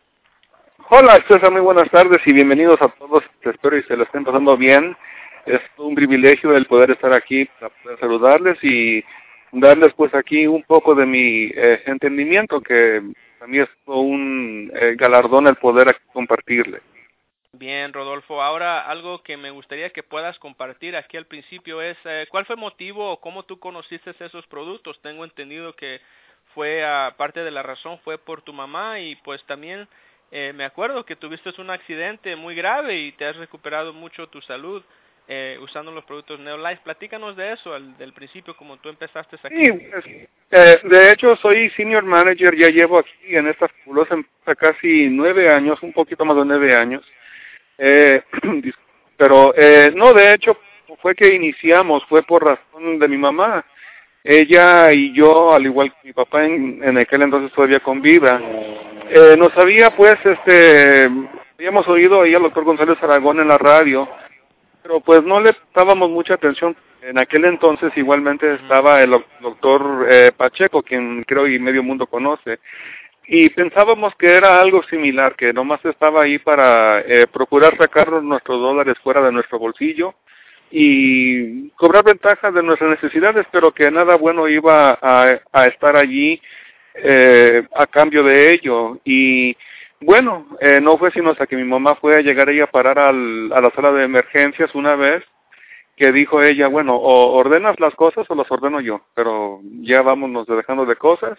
Hola 0.90 1.24
César, 1.28 1.52
muy 1.52 1.62
buenas 1.62 1.90
tardes 1.92 2.20
y 2.26 2.34
bienvenidos 2.34 2.82
a 2.82 2.88
todos. 2.88 3.24
Espero 3.44 3.78
y 3.78 3.84
se 3.84 3.96
lo 3.96 4.04
estén 4.06 4.24
pasando 4.24 4.58
bien 4.58 4.98
es 5.46 5.62
un 5.78 5.96
privilegio 5.96 6.56
el 6.56 6.66
poder 6.66 6.92
estar 6.92 7.14
aquí 7.14 7.46
para 7.46 7.70
poder 7.70 8.00
saludarles 8.00 8.64
y 8.64 9.04
darles 9.52 9.94
pues 9.94 10.14
aquí 10.14 10.48
un 10.48 10.64
poco 10.64 10.96
de 10.96 11.06
mi 11.06 11.52
eh, 11.54 11.84
entendimiento 11.86 12.62
que 12.62 13.02
a 13.40 13.48
mí 13.48 13.60
es 13.60 13.70
un 13.86 14.72
eh, 14.74 14.96
galardón 14.98 15.48
el 15.48 15.56
poder 15.56 15.98
compartirle. 16.12 16.82
Bien, 17.52 17.94
Rodolfo. 17.94 18.42
Ahora 18.42 18.82
algo 18.82 19.22
que 19.22 19.38
me 19.38 19.52
gustaría 19.52 19.92
que 19.92 20.02
puedas 20.02 20.40
compartir 20.40 20.96
aquí 20.96 21.18
al 21.18 21.28
principio 21.28 21.82
es 21.82 21.98
eh, 22.06 22.26
cuál 22.30 22.46
fue 22.46 22.56
el 22.56 22.62
motivo 22.62 23.12
o 23.12 23.20
cómo 23.20 23.44
tú 23.44 23.60
conociste 23.60 24.16
esos 24.20 24.48
productos. 24.48 25.00
Tengo 25.02 25.24
entendido 25.24 25.74
que 25.76 26.02
fue 26.56 26.84
parte 27.18 27.44
de 27.44 27.52
la 27.52 27.64
razón 27.64 28.00
fue 28.04 28.18
por 28.18 28.42
tu 28.42 28.54
mamá 28.54 29.00
y 29.00 29.16
pues 29.18 29.44
también 29.46 29.88
me 30.32 30.66
acuerdo 30.66 31.04
que 31.04 31.16
tuviste 31.16 31.50
un 31.60 31.72
accidente 31.72 32.36
muy 32.36 32.54
grave 32.54 33.00
y 33.00 33.12
te 33.12 33.26
has 33.26 33.36
recuperado 33.38 33.92
mucho 33.92 34.28
tu 34.28 34.40
salud 34.42 34.84
eh, 35.28 35.58
usando 35.62 35.92
los 35.92 36.04
productos 36.06 36.40
Neolife. 36.40 36.82
Platícanos 36.84 37.36
de 37.36 37.54
eso, 37.54 37.74
al, 37.74 37.98
del 37.98 38.14
principio, 38.14 38.56
como 38.56 38.78
tú 38.78 38.90
empezaste 38.90 39.38
aquí. 39.44 39.56
Sí, 39.56 39.72
pues, 39.72 40.06
eh, 40.52 40.80
de 40.84 41.12
hecho 41.12 41.36
soy 41.38 41.70
senior 41.72 42.04
manager, 42.04 42.56
ya 42.56 42.70
llevo 42.70 43.00
aquí 43.00 43.12
en 43.36 43.48
esta 43.48 43.68
fabulosa 43.68 44.16
casi 44.58 45.08
nueve 45.10 45.50
años, 45.50 45.82
un 45.82 45.94
poquito 45.94 46.26
más 46.26 46.38
de 46.38 46.46
nueve 46.46 46.76
años. 46.76 47.04
Eh, 47.78 48.22
pero 49.18 49.54
eh, 49.56 49.92
no, 49.96 50.14
de 50.14 50.34
hecho 50.34 50.58
fue 51.02 51.16
que 51.16 51.34
iniciamos, 51.34 52.06
fue 52.06 52.24
por 52.24 52.44
razón 52.46 53.00
de 53.00 53.08
mi 53.08 53.18
mamá. 53.18 53.66
Ella 54.24 54.94
y 54.94 55.14
yo, 55.14 55.54
al 55.54 55.66
igual 55.66 55.92
que 55.92 56.08
mi 56.08 56.14
papá 56.14 56.46
en, 56.46 56.82
en 56.82 56.98
aquel 56.98 57.24
entonces 57.24 57.52
todavía 57.52 57.82
con 57.82 58.02
vida, 58.02 58.42
eh, 59.10 59.36
nos 59.38 59.56
había 59.58 59.96
pues 59.96 60.18
este 60.24 61.10
habíamos 61.56 61.88
oído 61.88 62.22
ahí 62.22 62.34
al 62.34 62.44
doctor 62.44 62.64
González 62.64 62.98
Aragón 63.02 63.40
en 63.40 63.50
la 63.50 63.58
radio, 63.58 64.08
pero 64.84 65.00
pues 65.00 65.24
no 65.24 65.40
le 65.40 65.56
dábamos 65.74 66.10
mucha 66.10 66.36
atención. 66.36 66.76
En 67.02 67.18
aquel 67.18 67.46
entonces 67.46 67.92
igualmente 67.96 68.54
estaba 68.54 69.02
el 69.02 69.16
doctor 69.42 70.06
eh, 70.08 70.32
Pacheco, 70.36 70.84
quien 70.84 71.24
creo 71.24 71.48
y 71.48 71.60
medio 71.60 71.84
mundo 71.84 72.06
conoce, 72.06 72.60
y 73.26 73.50
pensábamos 73.50 74.14
que 74.16 74.28
era 74.28 74.62
algo 74.62 74.84
similar, 74.84 75.36
que 75.36 75.54
nomás 75.54 75.84
estaba 75.86 76.24
ahí 76.24 76.40
para 76.40 77.00
eh, 77.02 77.26
procurar 77.28 77.78
sacarnos 77.78 78.24
nuestros 78.24 78.60
dólares 78.60 78.96
fuera 79.02 79.22
de 79.22 79.32
nuestro 79.32 79.60
bolsillo 79.60 80.14
y 80.72 81.70
cobrar 81.72 82.04
ventajas 82.04 82.54
de 82.54 82.64
nuestras 82.64 82.90
necesidades, 82.92 83.46
pero 83.52 83.72
que 83.72 83.90
nada 83.92 84.16
bueno 84.16 84.48
iba 84.48 84.98
a, 85.02 85.40
a 85.52 85.68
estar 85.68 85.96
allí 85.96 86.42
eh, 86.96 87.64
a 87.76 87.88
cambio 87.88 88.24
de 88.24 88.54
ello. 88.54 88.98
Y 89.06 89.56
bueno, 90.04 90.46
eh, 90.60 90.80
no 90.82 90.98
fue 90.98 91.12
sino 91.12 91.32
hasta 91.32 91.48
que 91.48 91.56
mi 91.56 91.64
mamá 91.64 91.96
fue 91.96 92.18
a 92.18 92.22
llegar 92.22 92.50
ella 92.50 92.66
a 92.66 92.72
parar 92.72 93.00
al, 93.00 93.52
a 93.54 93.62
la 93.62 93.72
sala 93.72 93.92
de 93.92 94.04
emergencias 94.04 94.74
una 94.76 94.96
vez 94.96 95.24
que 95.96 96.12
dijo 96.12 96.42
ella, 96.42 96.68
bueno, 96.68 96.96
o 96.96 97.34
ordenas 97.36 97.80
las 97.80 97.94
cosas 97.96 98.26
o 98.30 98.36
las 98.36 98.52
ordeno 98.52 98.82
yo, 98.82 99.02
pero 99.14 99.60
ya 99.82 100.02
vámonos 100.02 100.48
dejando 100.48 100.86
de 100.86 100.96
cosas. 100.96 101.38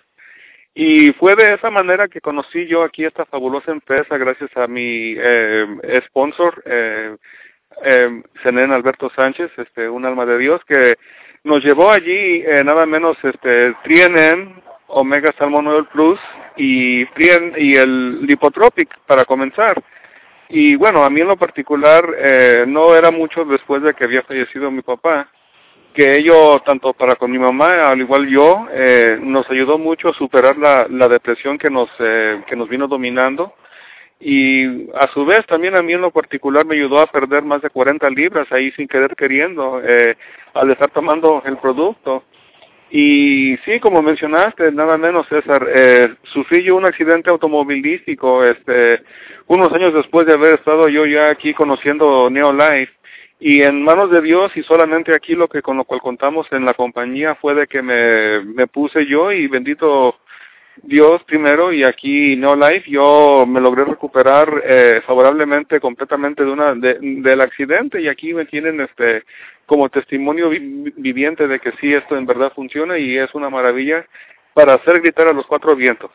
Y 0.74 1.12
fue 1.12 1.36
de 1.36 1.54
esa 1.54 1.70
manera 1.70 2.08
que 2.08 2.20
conocí 2.20 2.66
yo 2.66 2.82
aquí 2.82 3.04
esta 3.04 3.24
fabulosa 3.26 3.70
empresa 3.72 4.16
gracias 4.18 4.50
a 4.56 4.66
mi 4.66 5.14
eh, 5.16 6.02
sponsor, 6.06 6.62
eh, 6.66 7.16
eh, 7.84 8.22
Alberto 8.44 9.10
Sánchez, 9.10 9.50
este, 9.56 9.88
un 9.88 10.04
alma 10.04 10.26
de 10.26 10.38
Dios, 10.38 10.60
que 10.66 10.96
nos 11.44 11.62
llevó 11.62 11.90
allí 11.90 12.42
eh, 12.44 12.62
nada 12.64 12.86
menos 12.86 13.16
este, 13.22 13.74
Trienen, 13.84 14.62
Omega 14.88 15.32
Salmon 15.38 15.66
Oil 15.66 15.86
Plus 15.92 16.18
y, 16.56 17.02
y 17.02 17.76
el 17.76 18.26
Lipotropic 18.26 18.88
para 19.06 19.24
comenzar. 19.24 19.82
Y 20.48 20.76
bueno, 20.76 21.04
a 21.04 21.10
mí 21.10 21.20
en 21.20 21.28
lo 21.28 21.36
particular 21.36 22.06
eh, 22.18 22.64
no 22.66 22.94
era 22.94 23.10
mucho 23.10 23.44
después 23.44 23.82
de 23.82 23.94
que 23.94 24.04
había 24.04 24.22
fallecido 24.22 24.70
mi 24.70 24.82
papá, 24.82 25.28
que 25.94 26.18
ello, 26.18 26.60
tanto 26.60 26.92
para 26.92 27.16
con 27.16 27.30
mi 27.30 27.38
mamá, 27.38 27.90
al 27.90 28.00
igual 28.00 28.26
yo, 28.28 28.66
eh, 28.72 29.18
nos 29.22 29.48
ayudó 29.48 29.78
mucho 29.78 30.08
a 30.08 30.14
superar 30.14 30.58
la, 30.58 30.86
la 30.90 31.08
depresión 31.08 31.56
que 31.56 31.70
nos, 31.70 31.88
eh, 32.00 32.42
que 32.46 32.56
nos 32.56 32.68
vino 32.68 32.88
dominando. 32.88 33.54
Y 34.20 34.90
a 34.94 35.06
su 35.12 35.24
vez 35.24 35.46
también 35.46 35.74
a 35.76 35.82
mí 35.82 35.92
en 35.92 36.00
lo 36.00 36.10
particular 36.10 36.64
me 36.64 36.74
ayudó 36.74 37.00
a 37.00 37.06
perder 37.06 37.42
más 37.42 37.62
de 37.62 37.70
40 37.70 38.08
libras 38.10 38.50
ahí 38.50 38.72
sin 38.72 38.88
querer 38.88 39.14
queriendo, 39.16 39.80
eh, 39.84 40.16
al 40.54 40.70
estar 40.70 40.90
tomando 40.90 41.42
el 41.46 41.58
producto. 41.58 42.24
Y 42.96 43.56
sí, 43.64 43.80
como 43.80 44.02
mencionaste, 44.02 44.70
nada 44.70 44.96
menos 44.96 45.26
César, 45.26 45.66
eh, 45.68 46.14
sufrí 46.32 46.62
yo 46.62 46.76
un 46.76 46.84
accidente 46.84 47.28
automovilístico 47.28 48.44
este, 48.44 49.02
unos 49.48 49.72
años 49.72 49.92
después 49.92 50.28
de 50.28 50.34
haber 50.34 50.54
estado 50.54 50.88
yo 50.88 51.04
ya 51.04 51.28
aquí 51.28 51.54
conociendo 51.54 52.30
Neolife. 52.30 52.92
Y 53.40 53.62
en 53.62 53.82
manos 53.82 54.12
de 54.12 54.22
Dios 54.22 54.56
y 54.56 54.62
solamente 54.62 55.12
aquí 55.12 55.34
lo 55.34 55.48
que 55.48 55.60
con 55.60 55.76
lo 55.76 55.84
cual 55.84 56.00
contamos 56.00 56.46
en 56.52 56.64
la 56.64 56.74
compañía 56.74 57.34
fue 57.34 57.56
de 57.56 57.66
que 57.66 57.82
me, 57.82 58.44
me 58.44 58.68
puse 58.68 59.06
yo 59.06 59.32
y 59.32 59.48
bendito 59.48 60.14
Dios 60.82 61.22
primero 61.24 61.72
y 61.72 61.84
aquí 61.84 62.36
Neolife 62.36 62.90
yo 62.90 63.44
me 63.46 63.60
logré 63.60 63.84
recuperar 63.84 64.62
eh, 64.64 65.02
favorablemente 65.06 65.80
completamente 65.80 66.44
de 66.44 66.50
una 66.50 66.74
de, 66.74 66.98
del 67.00 67.40
accidente 67.40 68.00
y 68.00 68.08
aquí 68.08 68.34
me 68.34 68.44
tienen 68.44 68.80
este 68.80 69.24
como 69.66 69.88
testimonio 69.88 70.50
vi 70.50 70.92
viviente 70.96 71.46
de 71.48 71.60
que 71.60 71.72
sí 71.80 71.94
esto 71.94 72.16
en 72.16 72.26
verdad 72.26 72.52
funciona 72.54 72.98
y 72.98 73.16
es 73.16 73.34
una 73.34 73.50
maravilla 73.50 74.06
para 74.52 74.74
hacer 74.74 75.00
gritar 75.00 75.28
a 75.28 75.32
los 75.32 75.46
cuatro 75.46 75.74
vientos. 75.74 76.10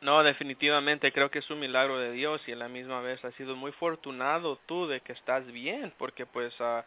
No, 0.00 0.22
definitivamente 0.22 1.12
creo 1.12 1.30
que 1.30 1.38
es 1.38 1.50
un 1.50 1.60
milagro 1.60 1.98
de 1.98 2.12
Dios 2.12 2.46
y 2.46 2.52
a 2.52 2.56
la 2.56 2.68
misma 2.68 3.00
vez 3.00 3.24
has 3.24 3.34
sido 3.36 3.56
muy 3.56 3.72
fortunado 3.72 4.58
tú 4.66 4.86
de 4.86 5.00
que 5.00 5.12
estás 5.12 5.50
bien, 5.50 5.94
porque 5.96 6.26
pues 6.26 6.52
uh, 6.60 6.82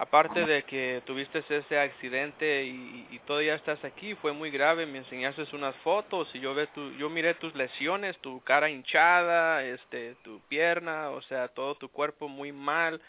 aparte 0.00 0.46
de 0.46 0.62
que 0.64 1.02
tuviste 1.04 1.44
ese 1.48 1.78
accidente 1.78 2.64
y, 2.64 3.20
todavía 3.26 3.54
estás 3.54 3.84
aquí, 3.84 4.14
fue 4.16 4.32
muy 4.32 4.50
grave, 4.50 4.86
me 4.86 4.98
enseñaste 4.98 5.44
unas 5.52 5.76
fotos 5.76 6.28
y 6.34 6.40
yo 6.40 6.54
ve 6.54 6.66
tu, 6.68 6.90
yo 6.92 7.08
miré 7.08 7.34
tus 7.34 7.54
lesiones, 7.54 8.16
tu 8.18 8.40
cara 8.40 8.68
hinchada, 8.68 9.62
este, 9.64 10.16
tu 10.24 10.40
pierna, 10.48 11.10
o 11.10 11.22
sea, 11.22 11.48
todo 11.48 11.76
tu 11.76 11.88
cuerpo 11.88 12.28
muy 12.28 12.50
mal 12.50 13.00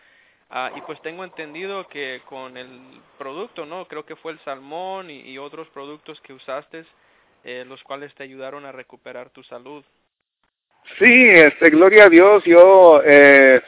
Ah, 0.53 0.69
y 0.75 0.81
pues 0.81 1.01
tengo 1.01 1.23
entendido 1.23 1.87
que 1.87 2.21
con 2.25 2.57
el 2.57 2.67
producto, 3.17 3.65
¿no? 3.65 3.85
Creo 3.85 4.05
que 4.05 4.17
fue 4.17 4.33
el 4.33 4.39
salmón 4.39 5.09
y, 5.09 5.21
y 5.21 5.37
otros 5.37 5.69
productos 5.69 6.19
que 6.19 6.33
usaste, 6.33 6.83
eh, 7.45 7.63
los 7.65 7.81
cuales 7.83 8.13
te 8.15 8.23
ayudaron 8.23 8.65
a 8.65 8.73
recuperar 8.73 9.29
tu 9.29 9.43
salud. 9.43 9.81
Sí, 10.99 11.29
este, 11.29 11.69
gloria 11.69 12.05
a 12.05 12.09
Dios, 12.09 12.43
yo 12.43 13.01
eh, 13.05 13.61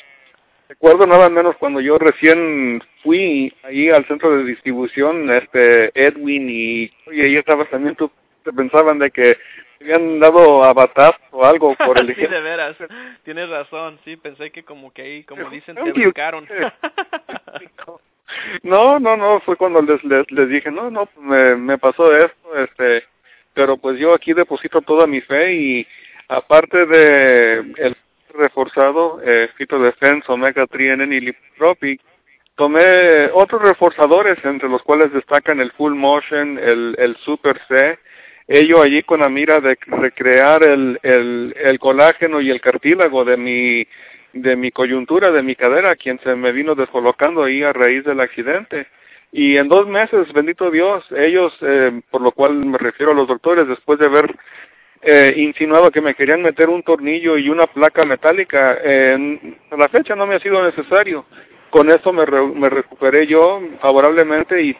recuerdo 0.73 1.05
nada 1.05 1.29
menos 1.29 1.55
cuando 1.57 1.79
yo 1.79 1.99
recién 1.99 2.81
fui 3.03 3.53
ahí 3.61 3.89
al 3.89 4.05
centro 4.07 4.35
de 4.35 4.43
distribución, 4.43 5.31
este, 5.31 5.91
Edwin 5.93 6.49
y, 6.49 6.91
y 7.11 7.21
ahí 7.21 7.35
estaba 7.35 7.65
también 7.65 7.95
tú, 7.95 8.09
pensaban 8.55 8.97
de 8.97 9.11
que 9.11 9.37
habían 9.79 10.19
dado 10.19 10.63
a 10.63 10.73
Batap 10.73 11.15
o 11.31 11.45
algo 11.45 11.75
por 11.85 11.99
el 11.99 12.15
sí, 12.15 12.21
de 12.21 12.41
veras. 12.41 12.75
Tienes 13.23 13.49
razón. 13.49 13.99
Sí, 14.03 14.17
pensé 14.17 14.51
que 14.51 14.63
como 14.63 14.91
que 14.91 15.03
ahí, 15.03 15.23
como 15.23 15.49
dicen, 15.49 15.75
te 15.75 16.01
educaron. 16.01 16.47
no, 18.63 18.99
no, 18.99 19.15
no, 19.15 19.39
fue 19.41 19.55
cuando 19.55 19.81
les, 19.83 20.03
les, 20.03 20.31
les 20.31 20.49
dije, 20.49 20.71
no, 20.71 20.89
no, 20.89 21.07
me, 21.19 21.55
me 21.55 21.77
pasó 21.77 22.15
esto, 22.17 22.57
este, 22.57 23.03
pero 23.53 23.77
pues 23.77 23.99
yo 23.99 24.13
aquí 24.13 24.33
deposito 24.33 24.81
toda 24.81 25.05
mi 25.05 25.21
fe 25.21 25.53
y 25.53 25.87
aparte 26.29 26.87
de 26.87 27.59
el 27.77 27.95
reforzado, 28.33 29.21
eh, 29.23 29.49
Fito 29.55 29.79
Defense, 29.79 30.31
Omega 30.31 30.65
3 30.67 30.99
y 31.09 31.19
Lipotropic, 31.19 32.01
tomé 32.55 33.29
otros 33.33 33.61
reforzadores, 33.61 34.37
entre 34.43 34.69
los 34.69 34.81
cuales 34.83 35.11
destacan 35.13 35.59
el 35.59 35.71
Full 35.71 35.93
Motion, 35.93 36.57
el, 36.57 36.95
el 36.97 37.15
Super 37.17 37.59
C, 37.67 37.97
ello 38.47 38.81
allí 38.81 39.03
con 39.03 39.21
la 39.21 39.29
mira 39.29 39.61
de 39.61 39.77
recrear 39.87 40.63
el, 40.63 40.99
el, 41.01 41.55
el 41.57 41.79
colágeno 41.79 42.41
y 42.41 42.49
el 42.49 42.59
cartílago 42.61 43.23
de 43.23 43.37
mi 43.37 43.87
de 44.33 44.55
mi 44.55 44.71
coyuntura, 44.71 45.31
de 45.31 45.43
mi 45.43 45.55
cadera, 45.55 45.95
quien 45.95 46.19
se 46.21 46.35
me 46.35 46.51
vino 46.51 46.73
descolocando 46.75 47.43
ahí 47.43 47.63
a 47.63 47.71
raíz 47.71 48.03
del 48.03 48.19
accidente. 48.19 48.87
Y 49.31 49.57
en 49.57 49.67
dos 49.67 49.87
meses, 49.87 50.31
bendito 50.33 50.69
Dios, 50.71 51.05
ellos, 51.15 51.55
eh, 51.61 52.01
por 52.09 52.21
lo 52.21 52.31
cual 52.31 52.53
me 52.65 52.77
refiero 52.77 53.11
a 53.11 53.15
los 53.15 53.27
doctores, 53.27 53.67
después 53.67 53.99
de 53.99 54.07
haber 54.07 54.35
eh, 55.03 55.33
insinuado 55.37 55.91
que 55.91 56.01
me 56.01 56.15
querían 56.15 56.41
meter 56.41 56.69
un 56.69 56.83
tornillo 56.83 57.37
y 57.37 57.49
una 57.49 57.67
placa 57.67 58.05
metálica, 58.05 58.77
eh, 58.83 59.55
a 59.69 59.77
la 59.77 59.89
fecha 59.89 60.15
no 60.15 60.25
me 60.25 60.35
ha 60.35 60.39
sido 60.39 60.63
necesario 60.63 61.25
con 61.73 61.89
eso 61.89 62.13
me, 62.13 62.23
re, 62.23 62.39
me 62.45 62.69
recuperé 62.69 63.25
yo 63.25 63.59
favorablemente 63.81 64.61
y 64.61 64.77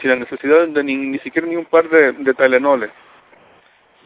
sin 0.00 0.10
la 0.10 0.16
necesidad 0.16 0.66
de 0.66 0.82
ni, 0.82 0.96
ni 0.96 1.18
siquiera 1.18 1.46
ni 1.46 1.56
un 1.56 1.66
par 1.66 1.90
de, 1.90 2.12
de 2.12 2.32
Tylenoles. 2.32 2.90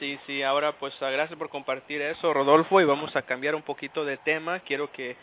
Sí, 0.00 0.18
sí, 0.26 0.42
ahora 0.42 0.72
pues 0.72 1.00
uh, 1.00 1.04
gracias 1.04 1.38
por 1.38 1.48
compartir 1.48 2.02
eso, 2.02 2.34
Rodolfo, 2.34 2.80
y 2.80 2.84
vamos 2.84 3.14
a 3.14 3.22
cambiar 3.22 3.54
un 3.54 3.62
poquito 3.62 4.04
de 4.04 4.16
tema. 4.16 4.58
Quiero 4.58 4.90
que, 4.90 5.14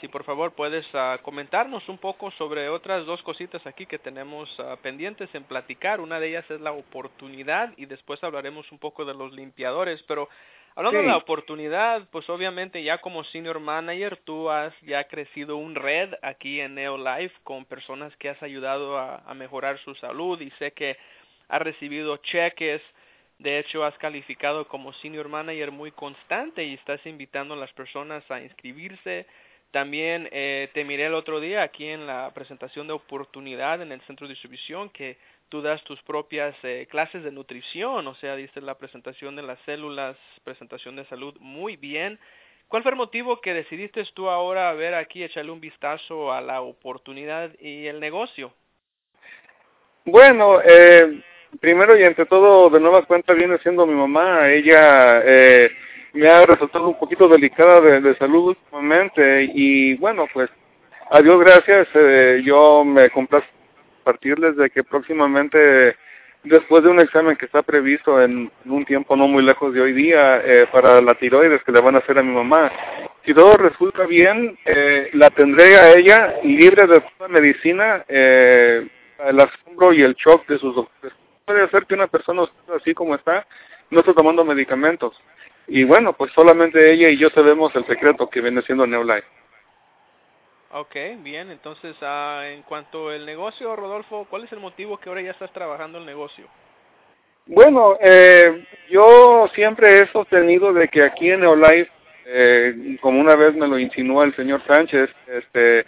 si 0.00 0.08
por 0.08 0.24
favor 0.24 0.52
puedes 0.52 0.86
uh, 0.94 1.20
comentarnos 1.22 1.88
un 1.88 1.98
poco 1.98 2.30
sobre 2.32 2.68
otras 2.68 3.06
dos 3.06 3.22
cositas 3.22 3.66
aquí 3.66 3.86
que 3.86 3.98
tenemos 3.98 4.48
uh, 4.58 4.76
pendientes 4.82 5.28
en 5.34 5.44
platicar. 5.44 6.00
Una 6.00 6.20
de 6.20 6.28
ellas 6.28 6.50
es 6.50 6.60
la 6.60 6.72
oportunidad 6.72 7.72
y 7.76 7.86
después 7.86 8.22
hablaremos 8.24 8.70
un 8.72 8.78
poco 8.78 9.04
de 9.04 9.14
los 9.14 9.32
limpiadores, 9.32 10.02
pero 10.04 10.28
Hablando 10.78 11.00
sí. 11.00 11.06
de 11.06 11.10
la 11.10 11.16
oportunidad, 11.16 12.06
pues 12.10 12.28
obviamente 12.28 12.82
ya 12.82 12.98
como 12.98 13.24
senior 13.24 13.60
manager 13.60 14.18
tú 14.18 14.50
has 14.50 14.74
ya 14.82 15.04
crecido 15.04 15.56
un 15.56 15.74
red 15.74 16.12
aquí 16.20 16.60
en 16.60 16.74
Neolife 16.74 17.34
con 17.44 17.64
personas 17.64 18.14
que 18.18 18.28
has 18.28 18.42
ayudado 18.42 18.98
a, 18.98 19.22
a 19.26 19.32
mejorar 19.32 19.78
su 19.78 19.94
salud 19.94 20.38
y 20.38 20.50
sé 20.58 20.72
que 20.72 20.98
has 21.48 21.62
recibido 21.62 22.18
cheques, 22.18 22.82
de 23.38 23.58
hecho 23.58 23.84
has 23.84 23.96
calificado 23.96 24.68
como 24.68 24.92
senior 24.92 25.28
manager 25.30 25.70
muy 25.70 25.92
constante 25.92 26.62
y 26.64 26.74
estás 26.74 27.00
invitando 27.06 27.54
a 27.54 27.56
las 27.56 27.72
personas 27.72 28.30
a 28.30 28.42
inscribirse. 28.42 29.26
También 29.70 30.28
eh, 30.32 30.70
te 30.72 30.84
miré 30.84 31.06
el 31.06 31.14
otro 31.14 31.40
día 31.40 31.62
aquí 31.62 31.86
en 31.88 32.06
la 32.06 32.32
presentación 32.32 32.86
de 32.86 32.94
oportunidad 32.94 33.82
en 33.82 33.92
el 33.92 34.00
centro 34.02 34.26
de 34.26 34.32
distribución 34.32 34.90
que 34.90 35.18
tú 35.48 35.62
das 35.62 35.82
tus 35.84 36.02
propias 36.02 36.54
eh, 36.62 36.86
clases 36.90 37.22
de 37.22 37.30
nutrición, 37.30 38.06
o 38.06 38.14
sea, 38.14 38.36
diste 38.36 38.60
la 38.60 38.78
presentación 38.78 39.36
de 39.36 39.42
las 39.42 39.58
células, 39.60 40.16
presentación 40.44 40.96
de 40.96 41.04
salud 41.06 41.34
muy 41.40 41.76
bien. 41.76 42.18
¿Cuál 42.68 42.82
fue 42.82 42.90
el 42.90 42.96
motivo 42.96 43.40
que 43.40 43.54
decidiste 43.54 44.02
tú 44.14 44.28
ahora 44.28 44.72
ver 44.72 44.94
aquí, 44.94 45.22
echarle 45.22 45.52
un 45.52 45.60
vistazo 45.60 46.32
a 46.32 46.40
la 46.40 46.62
oportunidad 46.62 47.52
y 47.60 47.86
el 47.86 48.00
negocio? 48.00 48.52
Bueno, 50.04 50.60
eh, 50.64 51.22
primero 51.60 51.96
y 51.96 52.02
ante 52.02 52.26
todo, 52.26 52.68
de 52.70 52.80
nueva 52.80 53.04
cuenta 53.04 53.34
viene 53.34 53.58
siendo 53.58 53.86
mi 53.86 53.94
mamá. 53.94 54.50
Ella 54.50 55.22
eh, 55.24 55.70
me 56.16 56.28
ha 56.28 56.46
resultado 56.46 56.88
un 56.88 56.98
poquito 56.98 57.28
delicada 57.28 57.80
de, 57.80 58.16
salud 58.16 58.48
últimamente 58.48 59.50
y 59.54 59.94
bueno, 59.96 60.26
pues 60.32 60.50
a 61.10 61.20
Dios 61.20 61.38
gracias, 61.38 61.86
eh, 61.94 62.42
yo 62.44 62.84
me 62.84 63.10
complazco 63.10 63.48
compartirles 64.06 64.56
de 64.56 64.70
que 64.70 64.84
próximamente, 64.84 65.96
después 66.44 66.84
de 66.84 66.90
un 66.90 67.00
examen 67.00 67.36
que 67.36 67.46
está 67.46 67.62
previsto 67.62 68.22
en 68.22 68.50
un 68.64 68.84
tiempo 68.84 69.16
no 69.16 69.26
muy 69.26 69.42
lejos 69.42 69.74
de 69.74 69.80
hoy 69.80 69.92
día, 69.92 70.40
eh, 70.44 70.66
para 70.70 71.00
la 71.00 71.14
tiroides 71.16 71.62
que 71.64 71.72
le 71.72 71.80
van 71.80 71.96
a 71.96 71.98
hacer 71.98 72.18
a 72.18 72.22
mi 72.22 72.32
mamá, 72.32 72.70
si 73.24 73.34
todo 73.34 73.56
resulta 73.56 74.06
bien, 74.06 74.56
eh, 74.64 75.10
la 75.14 75.30
tendré 75.30 75.76
a 75.76 75.92
ella 75.94 76.36
libre 76.44 76.86
de 76.86 77.00
toda 77.18 77.28
medicina, 77.28 78.04
eh, 78.06 78.86
el 79.26 79.40
asombro 79.40 79.92
y 79.92 80.02
el 80.02 80.14
shock 80.14 80.46
de 80.46 80.58
sus 80.58 80.76
doctores. 80.76 81.16
Puede 81.44 81.68
ser 81.70 81.86
que 81.86 81.94
una 81.94 82.06
persona 82.06 82.44
así 82.76 82.94
como 82.94 83.16
está 83.16 83.44
no 83.90 84.00
esté 84.00 84.14
tomando 84.14 84.44
medicamentos. 84.44 85.20
Y 85.68 85.84
bueno, 85.84 86.12
pues 86.12 86.32
solamente 86.32 86.92
ella 86.92 87.08
y 87.08 87.16
yo 87.16 87.30
sabemos 87.30 87.74
el 87.74 87.84
secreto 87.86 88.30
que 88.30 88.40
viene 88.40 88.62
siendo 88.62 88.86
Neolife. 88.86 89.26
Ok, 90.72 90.94
bien, 91.20 91.50
entonces 91.50 91.96
uh, 92.02 92.42
en 92.42 92.62
cuanto 92.62 93.08
al 93.08 93.24
negocio, 93.24 93.74
Rodolfo, 93.74 94.26
¿cuál 94.28 94.44
es 94.44 94.52
el 94.52 94.60
motivo 94.60 94.98
que 94.98 95.08
ahora 95.08 95.22
ya 95.22 95.30
estás 95.30 95.52
trabajando 95.52 95.98
el 95.98 96.06
negocio? 96.06 96.46
Bueno, 97.46 97.96
eh, 98.00 98.66
yo 98.90 99.48
siempre 99.54 100.02
he 100.02 100.06
sostenido 100.08 100.72
de 100.72 100.88
que 100.88 101.02
aquí 101.02 101.30
en 101.30 101.40
Neolife, 101.40 101.90
eh, 102.26 102.98
como 103.00 103.20
una 103.20 103.36
vez 103.36 103.54
me 103.54 103.68
lo 103.68 103.78
insinuó 103.78 104.24
el 104.24 104.34
señor 104.34 104.60
Sánchez, 104.66 105.08
este, 105.28 105.86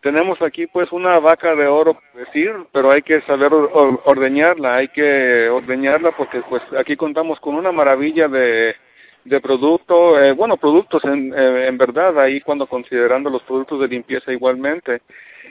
tenemos 0.00 0.40
aquí 0.40 0.66
pues 0.68 0.90
una 0.92 1.18
vaca 1.18 1.54
de 1.54 1.66
oro, 1.66 2.00
decir, 2.14 2.54
pero 2.72 2.92
hay 2.92 3.02
que 3.02 3.20
saber 3.22 3.52
ordeñarla, 3.52 4.76
hay 4.76 4.88
que 4.88 5.48
ordeñarla 5.48 6.12
porque 6.12 6.40
pues 6.48 6.62
aquí 6.78 6.96
contamos 6.96 7.40
con 7.40 7.56
una 7.56 7.72
maravilla 7.72 8.28
de, 8.28 8.76
de 9.24 9.40
producto, 9.40 10.20
eh, 10.20 10.32
bueno, 10.32 10.56
productos 10.56 11.04
en, 11.04 11.32
eh, 11.36 11.66
en 11.66 11.78
verdad, 11.78 12.18
ahí 12.18 12.40
cuando 12.40 12.66
considerando 12.66 13.30
los 13.30 13.42
productos 13.42 13.80
de 13.80 13.88
limpieza 13.88 14.32
igualmente. 14.32 15.02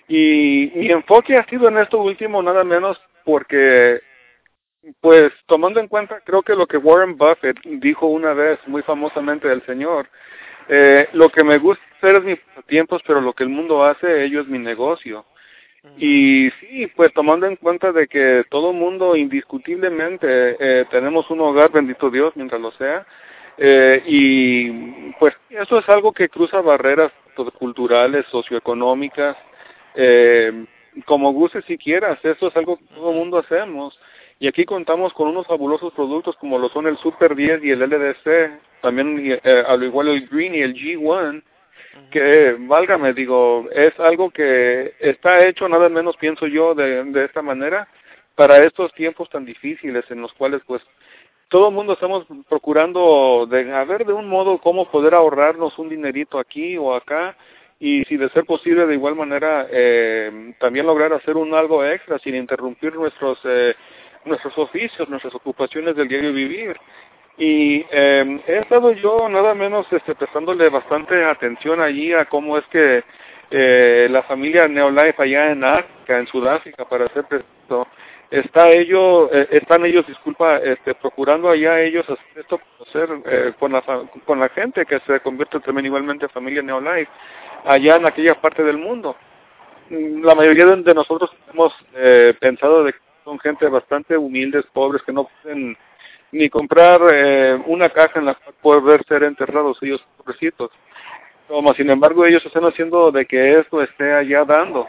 Y 0.07 0.71
mi 0.75 0.87
enfoque 0.89 1.37
ha 1.37 1.45
sido 1.45 1.67
en 1.67 1.77
esto 1.77 2.01
último 2.01 2.41
nada 2.41 2.63
menos 2.63 2.99
porque, 3.23 4.01
pues 5.01 5.31
tomando 5.45 5.79
en 5.79 5.87
cuenta, 5.87 6.21
creo 6.25 6.41
que 6.41 6.55
lo 6.55 6.65
que 6.65 6.77
Warren 6.77 7.15
Buffett 7.17 7.59
dijo 7.63 8.07
una 8.07 8.33
vez 8.33 8.59
muy 8.65 8.81
famosamente 8.81 9.47
del 9.47 9.63
señor, 9.65 10.07
eh, 10.67 11.07
lo 11.13 11.29
que 11.29 11.43
me 11.43 11.57
gusta 11.59 11.83
hacer 11.97 12.15
es 12.15 12.23
mis 12.23 12.39
tiempos, 12.67 13.01
pero 13.05 13.21
lo 13.21 13.33
que 13.33 13.43
el 13.43 13.49
mundo 13.49 13.83
hace, 13.83 14.23
ello 14.23 14.41
es 14.41 14.47
mi 14.47 14.59
negocio. 14.59 15.25
Y 15.97 16.49
sí, 16.59 16.87
pues 16.95 17.13
tomando 17.13 17.45
en 17.45 17.55
cuenta 17.55 17.93
de 17.93 18.07
que 18.07 18.43
todo 18.49 18.73
mundo 18.73 19.15
indiscutiblemente 19.15 20.57
eh, 20.59 20.85
tenemos 20.91 21.29
un 21.29 21.39
hogar, 21.39 21.71
bendito 21.71 22.09
Dios, 22.09 22.33
mientras 22.35 22.59
lo 22.59 22.71
sea, 22.71 23.05
eh, 23.61 24.01
y 24.05 25.11
pues 25.19 25.35
eso 25.49 25.79
es 25.79 25.89
algo 25.89 26.13
que 26.13 26.29
cruza 26.29 26.61
barreras 26.61 27.11
culturales, 27.57 28.25
socioeconómicas, 28.27 29.35
eh, 29.95 30.65
como 31.05 31.33
guste 31.33 31.61
si 31.63 31.77
quieras, 31.77 32.19
eso 32.23 32.47
es 32.47 32.55
algo 32.55 32.77
que 32.77 32.85
todo 32.85 33.11
el 33.11 33.17
mundo 33.17 33.37
hacemos. 33.37 33.99
Y 34.39 34.47
aquí 34.47 34.63
contamos 34.63 35.11
con 35.11 35.27
unos 35.27 35.45
fabulosos 35.45 35.91
productos 35.93 36.37
como 36.37 36.57
lo 36.57 36.69
son 36.69 36.87
el 36.87 36.97
Super 36.99 37.35
10 37.35 37.61
y 37.65 37.71
el 37.71 37.81
LDC, 37.81 38.81
también 38.81 39.39
eh, 39.43 39.63
al 39.67 39.83
igual 39.83 40.07
el 40.07 40.27
Green 40.27 40.55
y 40.55 40.61
el 40.61 40.73
G1, 40.73 41.43
que 42.11 42.55
válgame, 42.59 43.13
digo, 43.13 43.67
es 43.73 43.99
algo 43.99 44.29
que 44.29 44.93
está 45.01 45.45
hecho 45.45 45.67
nada 45.67 45.89
menos, 45.89 46.15
pienso 46.15 46.47
yo, 46.47 46.73
de, 46.75 47.03
de 47.03 47.25
esta 47.25 47.41
manera, 47.41 47.89
para 48.35 48.63
estos 48.63 48.93
tiempos 48.93 49.29
tan 49.29 49.43
difíciles 49.43 50.05
en 50.09 50.21
los 50.21 50.31
cuales 50.33 50.61
pues 50.65 50.81
todo 51.49 51.69
el 51.69 51.75
mundo 51.75 51.93
estamos 51.93 52.25
procurando 52.47 53.47
de 53.49 53.73
a 53.73 53.83
ver 53.83 54.05
de 54.05 54.13
un 54.13 54.27
modo 54.29 54.59
cómo 54.59 54.89
poder 54.89 55.13
ahorrarnos 55.13 55.77
un 55.77 55.89
dinerito 55.89 56.39
aquí 56.39 56.77
o 56.77 56.93
acá 56.93 57.35
y 57.79 58.03
si 58.05 58.17
de 58.17 58.29
ser 58.29 58.45
posible 58.45 58.85
de 58.85 58.93
igual 58.93 59.15
manera 59.15 59.67
eh, 59.71 60.53
también 60.59 60.85
lograr 60.85 61.11
hacer 61.13 61.37
un 61.37 61.53
algo 61.53 61.83
extra 61.83 62.19
sin 62.19 62.35
interrumpir 62.35 62.95
nuestros 62.95 63.39
eh, 63.45 63.75
nuestros 64.25 64.57
oficios, 64.57 65.09
nuestras 65.09 65.33
ocupaciones 65.35 65.95
del 65.95 66.07
diario 66.07 66.33
vivir. 66.33 66.77
Y 67.37 67.85
eh, 67.89 68.41
he 68.47 68.57
estado 68.57 68.91
yo 68.91 69.29
nada 69.29 69.53
menos 69.55 69.87
este, 69.91 70.13
prestándole 70.15 70.69
bastante 70.69 71.23
atención 71.23 71.79
allí 71.79 72.13
a 72.13 72.25
cómo 72.25 72.57
es 72.57 72.65
que 72.65 73.03
eh, 73.51 74.07
la 74.11 74.23
familia 74.23 74.67
Neolife 74.67 75.23
allá 75.23 75.51
en 75.51 75.63
África, 75.63 76.19
en 76.19 76.27
Sudáfrica, 76.27 76.85
para 76.85 77.07
ser 77.09 77.23
preciso, 77.23 77.87
está 78.31 78.69
ellos, 78.71 79.29
eh, 79.31 79.47
están 79.51 79.85
ellos, 79.85 80.05
disculpa, 80.07 80.57
este, 80.57 80.93
procurando 80.95 81.49
allá 81.49 81.81
ellos 81.81 82.09
hacer 82.09 82.25
esto 82.35 82.59
conocer 82.77 83.09
eh, 83.25 83.53
con, 83.59 83.71
la, 83.71 83.83
con 84.25 84.39
la 84.39 84.49
gente 84.49 84.85
que 84.85 84.99
se 85.01 85.19
convierte 85.21 85.59
también 85.59 85.87
igualmente 85.87 86.25
en 86.25 86.31
familia 86.31 86.61
Neolife 86.61 87.09
allá 87.65 87.95
en 87.97 88.05
aquella 88.05 88.39
parte 88.39 88.63
del 88.63 88.77
mundo. 88.77 89.15
Mm, 89.89 90.23
la 90.23 90.35
mayoría 90.35 90.65
de 90.65 90.93
nosotros 90.93 91.31
hemos 91.51 91.73
eh, 91.95 92.33
pensado 92.39 92.83
de 92.83 92.93
que 92.93 92.99
son 93.23 93.39
gente 93.39 93.67
bastante 93.67 94.17
humildes, 94.17 94.65
pobres, 94.73 95.01
que 95.03 95.11
no 95.11 95.29
pueden 95.41 95.77
ni 96.31 96.49
comprar 96.49 97.01
eh, 97.11 97.59
una 97.65 97.89
caja 97.89 98.19
en 98.19 98.25
la 98.25 98.35
cual 98.35 98.55
poder 98.61 99.03
ser 99.07 99.23
enterrados 99.23 99.79
ellos 99.81 100.03
pobrecitos. 100.17 100.71
Como 101.47 101.73
sin 101.73 101.89
embargo 101.89 102.25
ellos 102.25 102.45
están 102.45 102.65
haciendo 102.65 103.11
de 103.11 103.25
que 103.25 103.59
esto 103.59 103.81
esté 103.81 104.13
allá 104.13 104.45
dando 104.45 104.87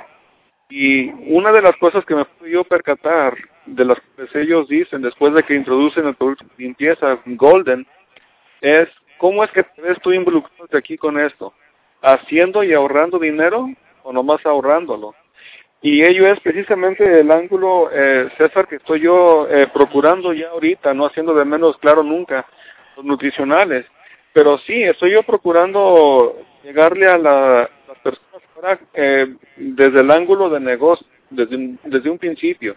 y 0.70 1.10
una 1.26 1.50
de 1.52 1.62
las 1.62 1.76
cosas 1.76 2.04
que 2.04 2.14
me 2.14 2.24
pude 2.24 2.52
yo 2.52 2.64
percatar 2.64 3.36
de 3.66 3.84
las 3.84 3.98
que 4.00 4.40
ellos 4.40 4.68
dicen 4.68 5.02
después 5.02 5.34
de 5.34 5.42
que 5.42 5.54
introducen 5.54 6.06
el 6.06 6.14
producto 6.14 6.44
de 6.44 6.64
limpieza 6.64 7.18
Golden 7.26 7.86
es 8.60 8.88
cómo 9.18 9.44
es 9.44 9.50
que 9.50 9.64
te 9.64 9.82
ves 9.82 9.98
tú 10.00 10.12
involucrado 10.12 10.66
aquí 10.72 10.96
con 10.96 11.18
esto, 11.18 11.52
haciendo 12.00 12.62
y 12.62 12.72
ahorrando 12.72 13.18
dinero 13.18 13.68
o 14.02 14.12
nomás 14.12 14.44
ahorrándolo. 14.46 15.14
Y 15.82 16.02
ello 16.04 16.26
es 16.26 16.38
precisamente 16.40 17.20
el 17.20 17.30
ángulo, 17.30 17.90
eh, 17.92 18.28
César, 18.36 18.68
que 18.68 18.76
estoy 18.76 19.00
yo 19.00 19.48
eh, 19.48 19.66
procurando 19.72 20.32
ya 20.32 20.50
ahorita, 20.50 20.92
no 20.92 21.06
haciendo 21.06 21.34
de 21.34 21.44
menos 21.44 21.78
claro 21.78 22.02
nunca 22.02 22.46
los 22.96 23.04
nutricionales. 23.04 23.86
Pero 24.32 24.58
sí, 24.58 24.82
estoy 24.82 25.12
yo 25.12 25.22
procurando 25.22 26.36
llegarle 26.62 27.06
a 27.08 27.16
la, 27.16 27.70
las 27.88 27.98
eh, 28.94 29.34
desde 29.56 30.00
el 30.00 30.10
ángulo 30.10 30.50
de 30.50 30.60
negocio, 30.60 31.06
desde, 31.30 31.76
desde 31.84 32.10
un 32.10 32.18
principio. 32.18 32.76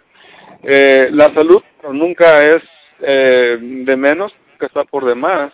Eh, 0.64 1.10
la 1.12 1.34
salud 1.34 1.62
nunca 1.92 2.44
es 2.46 2.64
eh, 3.02 3.58
de 3.60 3.98
menos, 3.98 4.34
que 4.60 4.66
está 4.66 4.84
por 4.86 5.06
demás. 5.06 5.52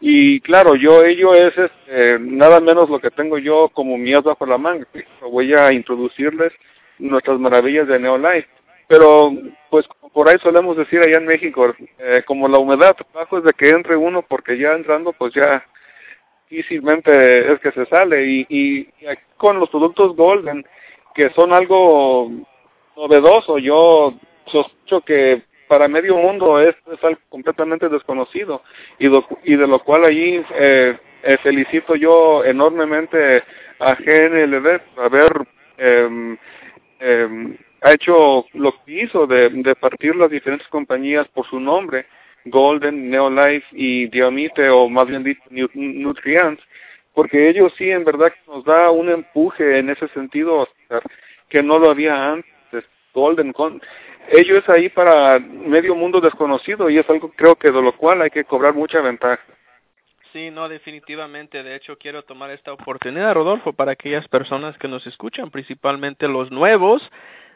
Y 0.00 0.40
claro, 0.40 0.76
yo 0.76 1.04
ello 1.04 1.34
es 1.34 1.56
este, 1.56 2.18
nada 2.20 2.60
menos 2.60 2.88
lo 2.88 3.00
que 3.00 3.10
tengo 3.10 3.38
yo 3.38 3.68
como 3.70 3.98
mías 3.98 4.22
bajo 4.22 4.46
la 4.46 4.58
manga. 4.58 4.86
Voy 5.20 5.52
a 5.54 5.72
introducirles 5.72 6.52
nuestras 6.98 7.38
maravillas 7.38 7.88
de 7.88 7.98
Neolife. 7.98 8.48
Pero, 8.86 9.32
pues, 9.70 9.86
por 10.14 10.28
ahí 10.28 10.38
solemos 10.38 10.76
decir 10.76 11.00
allá 11.00 11.18
en 11.18 11.26
México, 11.26 11.74
eh, 11.98 12.22
como 12.24 12.48
la 12.48 12.58
humedad, 12.58 12.96
trabajo 12.96 13.38
es 13.38 13.44
de 13.44 13.52
que 13.52 13.68
entre 13.68 13.96
uno, 13.96 14.22
porque 14.22 14.56
ya 14.56 14.72
entrando, 14.72 15.12
pues 15.12 15.34
ya 15.34 15.64
difícilmente 16.50 17.52
es 17.52 17.60
que 17.60 17.72
se 17.72 17.86
sale. 17.86 18.24
Y, 18.24 18.46
y, 18.48 18.88
con 19.36 19.60
los 19.60 19.68
productos 19.70 20.16
Golden, 20.16 20.64
que 21.14 21.30
son 21.30 21.52
algo 21.52 22.30
novedoso, 22.96 23.58
yo 23.58 24.14
sospecho 24.46 25.00
que 25.02 25.42
para 25.68 25.86
medio 25.86 26.16
mundo 26.16 26.60
es, 26.60 26.74
es 26.92 27.04
algo 27.04 27.20
completamente 27.28 27.88
desconocido 27.88 28.62
y, 28.98 29.06
y 29.44 29.56
de 29.56 29.66
lo 29.66 29.78
cual 29.80 30.04
allí 30.06 30.42
eh, 30.54 30.96
eh, 31.22 31.38
felicito 31.42 31.94
yo 31.94 32.42
enormemente 32.44 33.42
a 33.78 33.94
GNLD 33.94 34.80
por 34.94 35.04
haber 35.04 35.32
eh, 35.76 37.56
ha 37.82 37.92
hecho 37.92 38.46
lo 38.54 38.72
que 38.84 39.02
hizo 39.02 39.26
de 39.26 39.76
partir 39.78 40.16
las 40.16 40.30
diferentes 40.30 40.66
compañías 40.68 41.28
por 41.28 41.46
su 41.46 41.60
nombre 41.60 42.06
Golden, 42.50 43.10
Neolife 43.10 43.66
y 43.72 44.06
Diamite, 44.06 44.68
o 44.70 44.88
más 44.88 45.06
bien 45.06 45.24
dicho, 45.24 45.42
Nutrients, 45.74 46.62
porque 47.14 47.48
ellos 47.48 47.72
sí 47.76 47.90
en 47.90 48.04
verdad 48.04 48.32
nos 48.46 48.64
da 48.64 48.90
un 48.90 49.08
empuje 49.08 49.78
en 49.78 49.90
ese 49.90 50.08
sentido 50.08 50.68
que 51.48 51.62
no 51.62 51.78
lo 51.78 51.90
había 51.90 52.32
antes. 52.32 52.84
Golden, 53.14 53.52
con, 53.52 53.80
ellos 54.30 54.62
es 54.62 54.68
ahí 54.68 54.88
para 54.88 55.38
medio 55.38 55.94
mundo 55.94 56.20
desconocido 56.20 56.90
y 56.90 56.98
es 56.98 57.08
algo 57.08 57.32
creo 57.34 57.56
que 57.56 57.70
de 57.70 57.82
lo 57.82 57.92
cual 57.92 58.22
hay 58.22 58.30
que 58.30 58.44
cobrar 58.44 58.74
mucha 58.74 59.00
ventaja. 59.00 59.42
Sí, 60.32 60.50
no, 60.50 60.68
definitivamente. 60.68 61.62
De 61.62 61.74
hecho, 61.74 61.96
quiero 61.96 62.22
tomar 62.22 62.50
esta 62.50 62.72
oportunidad, 62.72 63.34
Rodolfo, 63.34 63.72
para 63.72 63.92
aquellas 63.92 64.28
personas 64.28 64.76
que 64.76 64.86
nos 64.86 65.06
escuchan, 65.06 65.50
principalmente 65.50 66.28
los 66.28 66.50
nuevos, 66.50 67.02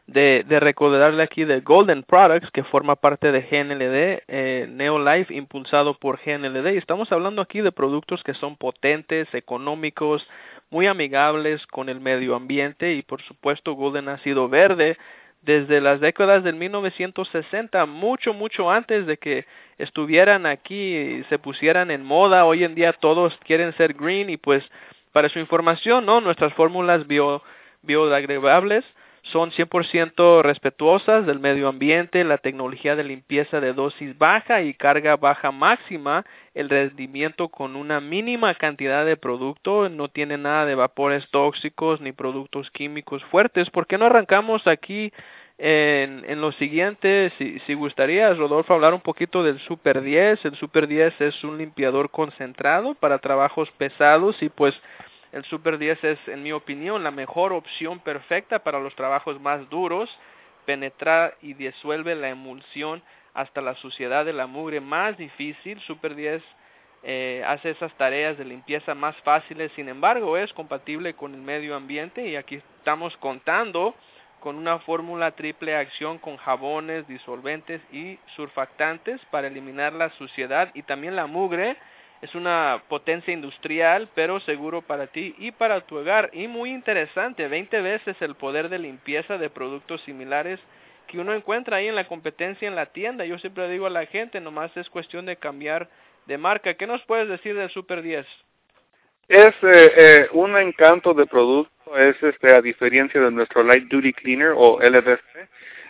de, 0.07 0.45
de 0.47 0.61
recordarle 0.61 1.23
aquí 1.23 1.45
de 1.45 1.61
Golden 1.61 2.03
Products, 2.03 2.51
que 2.51 2.65
forma 2.65 2.97
parte 2.97 3.33
de 3.33 3.43
GNLD, 3.43 4.25
eh, 4.29 4.67
Neolife, 4.69 5.35
impulsado 5.35 5.95
por 5.95 6.19
GNLD. 6.25 6.75
Y 6.75 6.79
estamos 6.79 7.11
hablando 7.13 7.41
aquí 7.43 7.61
de 7.61 7.73
productos 7.73 8.23
que 8.23 8.35
son 8.35 8.57
potentes, 8.57 9.33
económicos, 9.35 10.27
muy 10.71 10.87
amigables 10.87 11.67
con 11.67 11.89
el 11.89 12.01
medio 12.01 12.35
ambiente 12.35 12.95
y 12.95 13.03
por 13.03 13.21
supuesto 13.23 13.75
Golden 13.75 14.09
ha 14.09 14.19
sido 14.19 14.49
verde 14.49 14.97
desde 15.43 15.81
las 15.81 16.01
décadas 16.01 16.45
del 16.45 16.55
1960, 16.55 17.85
mucho, 17.87 18.33
mucho 18.33 18.71
antes 18.71 19.07
de 19.07 19.19
que 19.19 19.45
estuvieran 19.77 20.47
aquí 20.47 20.97
y 20.97 21.25
se 21.25 21.39
pusieran 21.39 21.91
en 21.91 22.05
moda. 22.05 22.45
Hoy 22.45 22.65
en 22.65 22.75
día 22.75 22.93
todos 22.93 23.37
quieren 23.45 23.73
ser 23.77 23.93
green 23.93 24.31
y 24.31 24.37
pues 24.37 24.65
para 25.13 25.29
su 25.29 25.41
información, 25.41 26.07
¿no? 26.07 26.21
Nuestras 26.21 26.55
fórmulas 26.55 27.07
bio, 27.07 27.43
biodegradables 27.83 28.85
son 29.23 29.53
100% 29.53 30.43
respetuosas 30.43 31.27
del 31.27 31.39
medio 31.39 31.69
ambiente, 31.69 32.25
la 32.25 32.39
tecnología 32.39 32.97
de 32.97 33.05
limpieza 33.05 33.61
de 33.61 33.73
dosis 33.73 34.19
baja 34.19 34.63
y 34.63 34.75
carga 34.75 35.17
baja 35.17 35.53
máxima, 35.53 36.25
el 36.55 36.69
rendimiento 36.69 37.49
con 37.49 37.77
una 37.77 38.01
mínima 38.01 38.55
cantidad 38.55 39.07
de 39.07 39.17
producto, 39.17 39.89
no 39.89 40.09
tiene 40.09 40.39
nada 40.39 40.67
de 40.67 40.75
vapores 40.75 41.29
tóxicos 41.31 42.01
ni 42.01 42.11
productos 42.11 42.71
químicos 42.73 43.23
fuertes. 43.27 43.71
¿Por 43.71 43.87
qué 43.87 43.97
no 43.97 44.07
arrancamos 44.07 44.67
aquí 44.67 45.13
en, 45.57 46.25
en 46.29 46.41
lo 46.41 46.51
siguiente? 46.53 47.33
Si, 47.39 47.61
si 47.61 47.75
gustaría, 47.75 48.35
Rodolfo, 48.35 48.75
hablar 48.75 48.93
un 48.93 49.03
poquito 49.03 49.45
del 49.45 49.61
Super 49.61 50.03
10. 50.03 50.45
El 50.47 50.57
Super 50.57 50.89
10 50.89 51.21
es 51.21 51.45
un 51.45 51.59
limpiador 51.59 52.11
concentrado 52.11 52.95
para 52.95 53.19
trabajos 53.19 53.71
pesados 53.79 54.43
y 54.43 54.49
pues 54.49 54.75
el 55.33 55.45
Super 55.45 55.79
10 55.79 56.05
es, 56.05 56.19
en 56.29 56.43
mi 56.43 56.53
opinión, 56.53 57.03
la 57.03 57.11
mejor 57.11 57.53
opción 57.53 57.99
perfecta 58.01 58.59
para 58.61 58.81
los 58.81 58.95
trabajos 58.95 59.41
más 59.41 59.69
duros. 59.71 60.11
Penetra 60.67 61.35
y 61.41 61.55
disuelve 61.55 62.15
la 62.15 62.29
emulsión 62.29 63.03
hasta 63.35 63.61
la 63.61 63.75
suciedad 63.77 64.25
de 64.25 64.35
la 64.35 64.47
mugre 64.47 64.81
más 64.81 65.17
difícil. 65.17 65.81
Super 65.81 66.15
10 66.15 66.43
eh, 67.05 67.43
hace 67.47 67.71
esas 67.71 67.93
tareas 67.97 68.39
de 68.39 68.45
limpieza 68.45 68.95
más 68.95 69.17
fáciles, 69.23 69.73
sin 69.75 69.89
embargo 69.89 70.37
es 70.37 70.53
compatible 70.53 71.15
con 71.15 71.35
el 71.35 71.41
medio 71.41 71.75
ambiente 71.75 72.29
y 72.29 72.37
aquí 72.37 72.63
estamos 72.79 73.17
contando 73.17 73.97
con 74.39 74.57
una 74.57 74.79
fórmula 74.81 75.33
triple 75.33 75.75
acción 75.75 76.19
con 76.19 76.37
jabones, 76.37 77.09
disolventes 77.09 77.81
y 77.91 78.21
surfactantes 78.37 79.21
para 79.33 79.49
eliminar 79.49 79.93
la 79.95 80.11
suciedad 80.11 80.71
y 80.75 80.83
también 80.83 81.17
la 81.17 81.27
mugre 81.27 81.77
es 82.23 82.37
una 82.37 82.85
potencia 82.89 83.35
industrial, 83.35 84.09
pero 84.15 84.39
seguro 84.41 84.81
para 84.81 85.09
ti 85.09 85.35
y 85.39 85.51
para 85.51 85.81
tu 85.81 85.99
hogar. 85.99 86.31
Y 86.33 86.47
muy 86.47 86.71
interesante, 86.71 87.49
20 87.49 87.83
veces 87.83 88.17
el 88.21 88.37
poder 88.37 88.69
de 88.69 88.79
limpieza 88.79 89.39
de 89.39 89.51
productos 89.51 90.01
similares 90.03 90.61
que 91.09 91.19
uno 91.19 91.35
encuentra 91.35 91.79
ahí 91.79 91.89
en 91.89 91.97
la 91.97 92.07
competencia 92.07 92.69
en 92.69 92.77
la 92.77 92.87
tienda. 92.87 93.25
Yo 93.25 93.39
siempre 93.39 93.69
digo 93.69 93.87
a 93.87 93.91
la 93.91 94.07
gente, 94.07 94.41
nomás 94.41 94.75
es 94.77 94.89
cuestión 94.89 95.27
de 95.27 95.37
cambiar 95.37 95.89
de 96.27 96.39
marca. 96.39 96.75
¿Qué 96.75 96.87
nos 96.87 97.03
puedes 97.07 97.29
decir 97.29 97.57
del 97.57 97.71
Super 97.71 98.03
10? 98.03 98.25
Es 99.27 99.55
eh, 99.63 99.93
eh, 99.97 100.29
un 100.33 100.57
encanto 100.57 101.15
de 101.15 101.27
producto, 101.27 101.97
es 101.97 102.23
este 102.23 102.55
a 102.55 102.63
diferencia 102.63 103.21
de 103.21 103.33
nuestro 103.33 103.65
Light 103.65 103.89
Duty 103.89 104.13
Cleaner 104.13 104.53
o 104.57 104.79
LDC. 104.81 105.21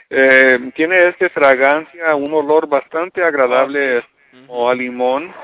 Eh, 0.08 0.70
tiene 0.74 1.08
este 1.08 1.28
fragancia, 1.28 2.14
un 2.14 2.32
olor 2.32 2.66
bastante 2.68 3.22
agradable 3.22 4.02
o 4.48 4.70
a 4.70 4.74
limón 4.74 5.34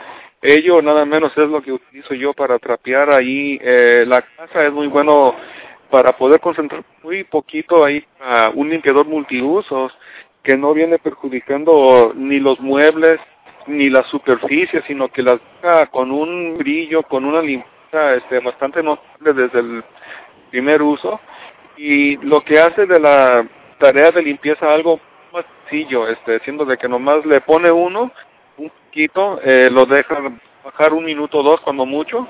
ello 0.42 0.82
nada 0.82 1.04
menos 1.04 1.32
es 1.36 1.48
lo 1.48 1.62
que 1.62 1.72
utilizo 1.72 2.14
yo 2.14 2.32
para 2.32 2.58
trapear 2.58 3.10
ahí. 3.10 3.58
Eh, 3.62 4.04
la 4.06 4.22
casa 4.22 4.64
es 4.64 4.72
muy 4.72 4.86
bueno 4.86 5.34
para 5.90 6.16
poder 6.16 6.40
concentrar 6.40 6.84
muy 7.02 7.24
poquito 7.24 7.84
ahí 7.84 8.04
a 8.20 8.50
un 8.54 8.68
limpiador 8.68 9.06
multiusos 9.06 9.96
que 10.42 10.56
no 10.56 10.74
viene 10.74 10.98
perjudicando 10.98 12.12
ni 12.14 12.40
los 12.40 12.60
muebles 12.60 13.20
ni 13.66 13.90
la 13.90 14.02
superficie, 14.04 14.82
sino 14.86 15.08
que 15.08 15.22
las 15.22 15.40
deja 15.60 15.86
con 15.86 16.10
un 16.10 16.56
brillo, 16.56 17.02
con 17.02 17.24
una 17.24 17.42
limpieza 17.42 18.14
este, 18.14 18.40
bastante 18.40 18.82
notable 18.82 19.32
desde 19.34 19.60
el 19.60 19.84
primer 20.50 20.82
uso. 20.82 21.20
Y 21.76 22.16
lo 22.16 22.42
que 22.42 22.58
hace 22.58 22.86
de 22.86 22.98
la 22.98 23.46
tarea 23.78 24.10
de 24.10 24.22
limpieza 24.22 24.72
algo 24.72 25.00
más 25.32 25.44
sencillo, 25.68 26.08
este, 26.08 26.40
siendo 26.40 26.64
de 26.64 26.78
que 26.78 26.88
nomás 26.88 27.24
le 27.26 27.40
pone 27.40 27.70
uno 27.70 28.10
un 28.58 28.70
poquito, 28.70 29.40
eh, 29.42 29.70
lo 29.70 29.86
deja 29.86 30.16
bajar 30.64 30.92
un 30.92 31.04
minuto 31.04 31.38
o 31.38 31.42
dos 31.42 31.60
cuando 31.60 31.86
mucho 31.86 32.28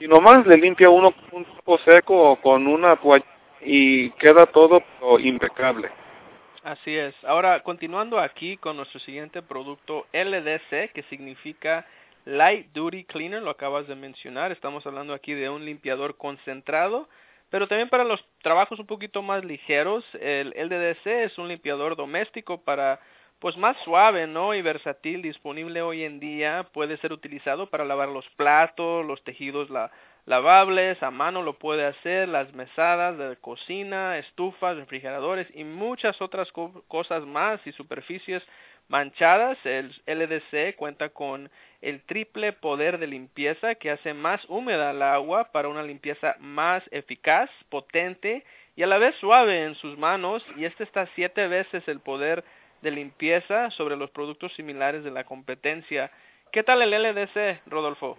y 0.00 0.08
nomás 0.08 0.46
le 0.46 0.56
limpia 0.56 0.90
uno 0.90 1.14
un 1.32 1.44
poco 1.44 1.78
seco 1.84 2.36
con 2.36 2.66
una 2.66 2.96
toalla 2.96 3.24
y 3.60 4.10
queda 4.12 4.46
todo 4.46 4.82
impecable. 5.18 5.90
Así 6.62 6.96
es. 6.96 7.14
Ahora, 7.24 7.62
continuando 7.62 8.18
aquí 8.18 8.56
con 8.56 8.76
nuestro 8.76 8.98
siguiente 9.00 9.40
producto 9.40 10.06
LDC, 10.12 10.92
que 10.92 11.04
significa 11.08 11.86
Light 12.24 12.72
Duty 12.72 13.04
Cleaner, 13.04 13.40
lo 13.40 13.50
acabas 13.50 13.86
de 13.86 13.94
mencionar. 13.94 14.50
Estamos 14.50 14.84
hablando 14.84 15.14
aquí 15.14 15.32
de 15.32 15.48
un 15.48 15.64
limpiador 15.64 16.16
concentrado, 16.16 17.08
pero 17.50 17.68
también 17.68 17.88
para 17.88 18.02
los 18.02 18.24
trabajos 18.42 18.80
un 18.80 18.86
poquito 18.86 19.22
más 19.22 19.44
ligeros, 19.44 20.04
el 20.20 20.50
LDC 20.50 21.06
es 21.06 21.38
un 21.38 21.46
limpiador 21.46 21.94
doméstico 21.94 22.60
para 22.60 23.00
pues 23.38 23.56
más 23.56 23.76
suave, 23.84 24.26
¿no? 24.26 24.54
Y 24.54 24.62
versátil, 24.62 25.22
disponible 25.22 25.82
hoy 25.82 26.04
en 26.04 26.20
día, 26.20 26.68
puede 26.72 26.96
ser 26.98 27.12
utilizado 27.12 27.68
para 27.68 27.84
lavar 27.84 28.08
los 28.08 28.28
platos, 28.30 29.04
los 29.04 29.22
tejidos 29.24 29.70
la, 29.70 29.90
lavables, 30.26 31.00
a 31.02 31.10
mano 31.10 31.42
lo 31.42 31.58
puede 31.58 31.86
hacer, 31.86 32.28
las 32.28 32.52
mesadas 32.52 33.16
de 33.16 33.36
cocina, 33.36 34.18
estufas, 34.18 34.76
refrigeradores 34.76 35.46
y 35.54 35.64
muchas 35.64 36.20
otras 36.20 36.50
cosas 36.88 37.24
más 37.24 37.64
y 37.66 37.72
superficies 37.72 38.42
manchadas. 38.88 39.56
El 39.64 39.94
LDC 40.06 40.74
cuenta 40.76 41.10
con 41.10 41.48
el 41.80 42.02
triple 42.02 42.52
poder 42.52 42.98
de 42.98 43.06
limpieza 43.06 43.76
que 43.76 43.90
hace 43.90 44.14
más 44.14 44.44
húmeda 44.48 44.90
el 44.90 45.02
agua 45.02 45.52
para 45.52 45.68
una 45.68 45.82
limpieza 45.82 46.36
más 46.40 46.82
eficaz, 46.90 47.48
potente 47.70 48.44
y 48.74 48.82
a 48.82 48.86
la 48.88 48.98
vez 48.98 49.14
suave 49.16 49.64
en 49.64 49.76
sus 49.76 49.96
manos 49.96 50.44
y 50.56 50.64
este 50.64 50.82
está 50.82 51.08
siete 51.14 51.46
veces 51.46 51.86
el 51.86 52.00
poder 52.00 52.44
de 52.82 52.90
limpieza 52.90 53.70
sobre 53.70 53.96
los 53.96 54.10
productos 54.10 54.52
similares 54.54 55.04
de 55.04 55.10
la 55.10 55.24
competencia. 55.24 56.10
¿Qué 56.52 56.62
tal 56.62 56.82
el 56.82 56.90
LDC, 56.90 57.62
Rodolfo? 57.66 58.18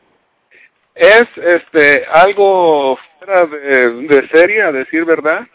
Es 0.96 1.28
este 1.38 2.06
algo 2.06 2.98
fuera 3.20 3.46
de, 3.46 3.92
de 4.08 4.28
serie, 4.30 4.64
a 4.64 4.72
decir 4.72 5.06
verdad. 5.06 5.48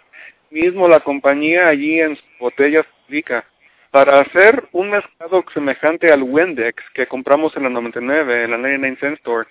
Mismo 0.51 0.87
la 0.87 1.01
compañía 1.01 1.69
allí 1.69 2.01
en 2.01 2.17
sus 2.17 2.39
botellas 2.39 2.87
publica 3.07 3.45
para 3.93 4.21
hacer 4.21 4.69
un 4.73 4.91
mezclado 4.91 5.45
semejante 5.53 6.11
al 6.11 6.23
Windex 6.23 6.83
que 6.95 7.07
compramos 7.07 7.55
en 7.57 7.65
la 7.65 7.69
99, 7.69 8.45
en 8.45 8.51
la 8.51 8.57
99 8.57 8.97
Cent 8.99 9.19
Store, 9.19 9.47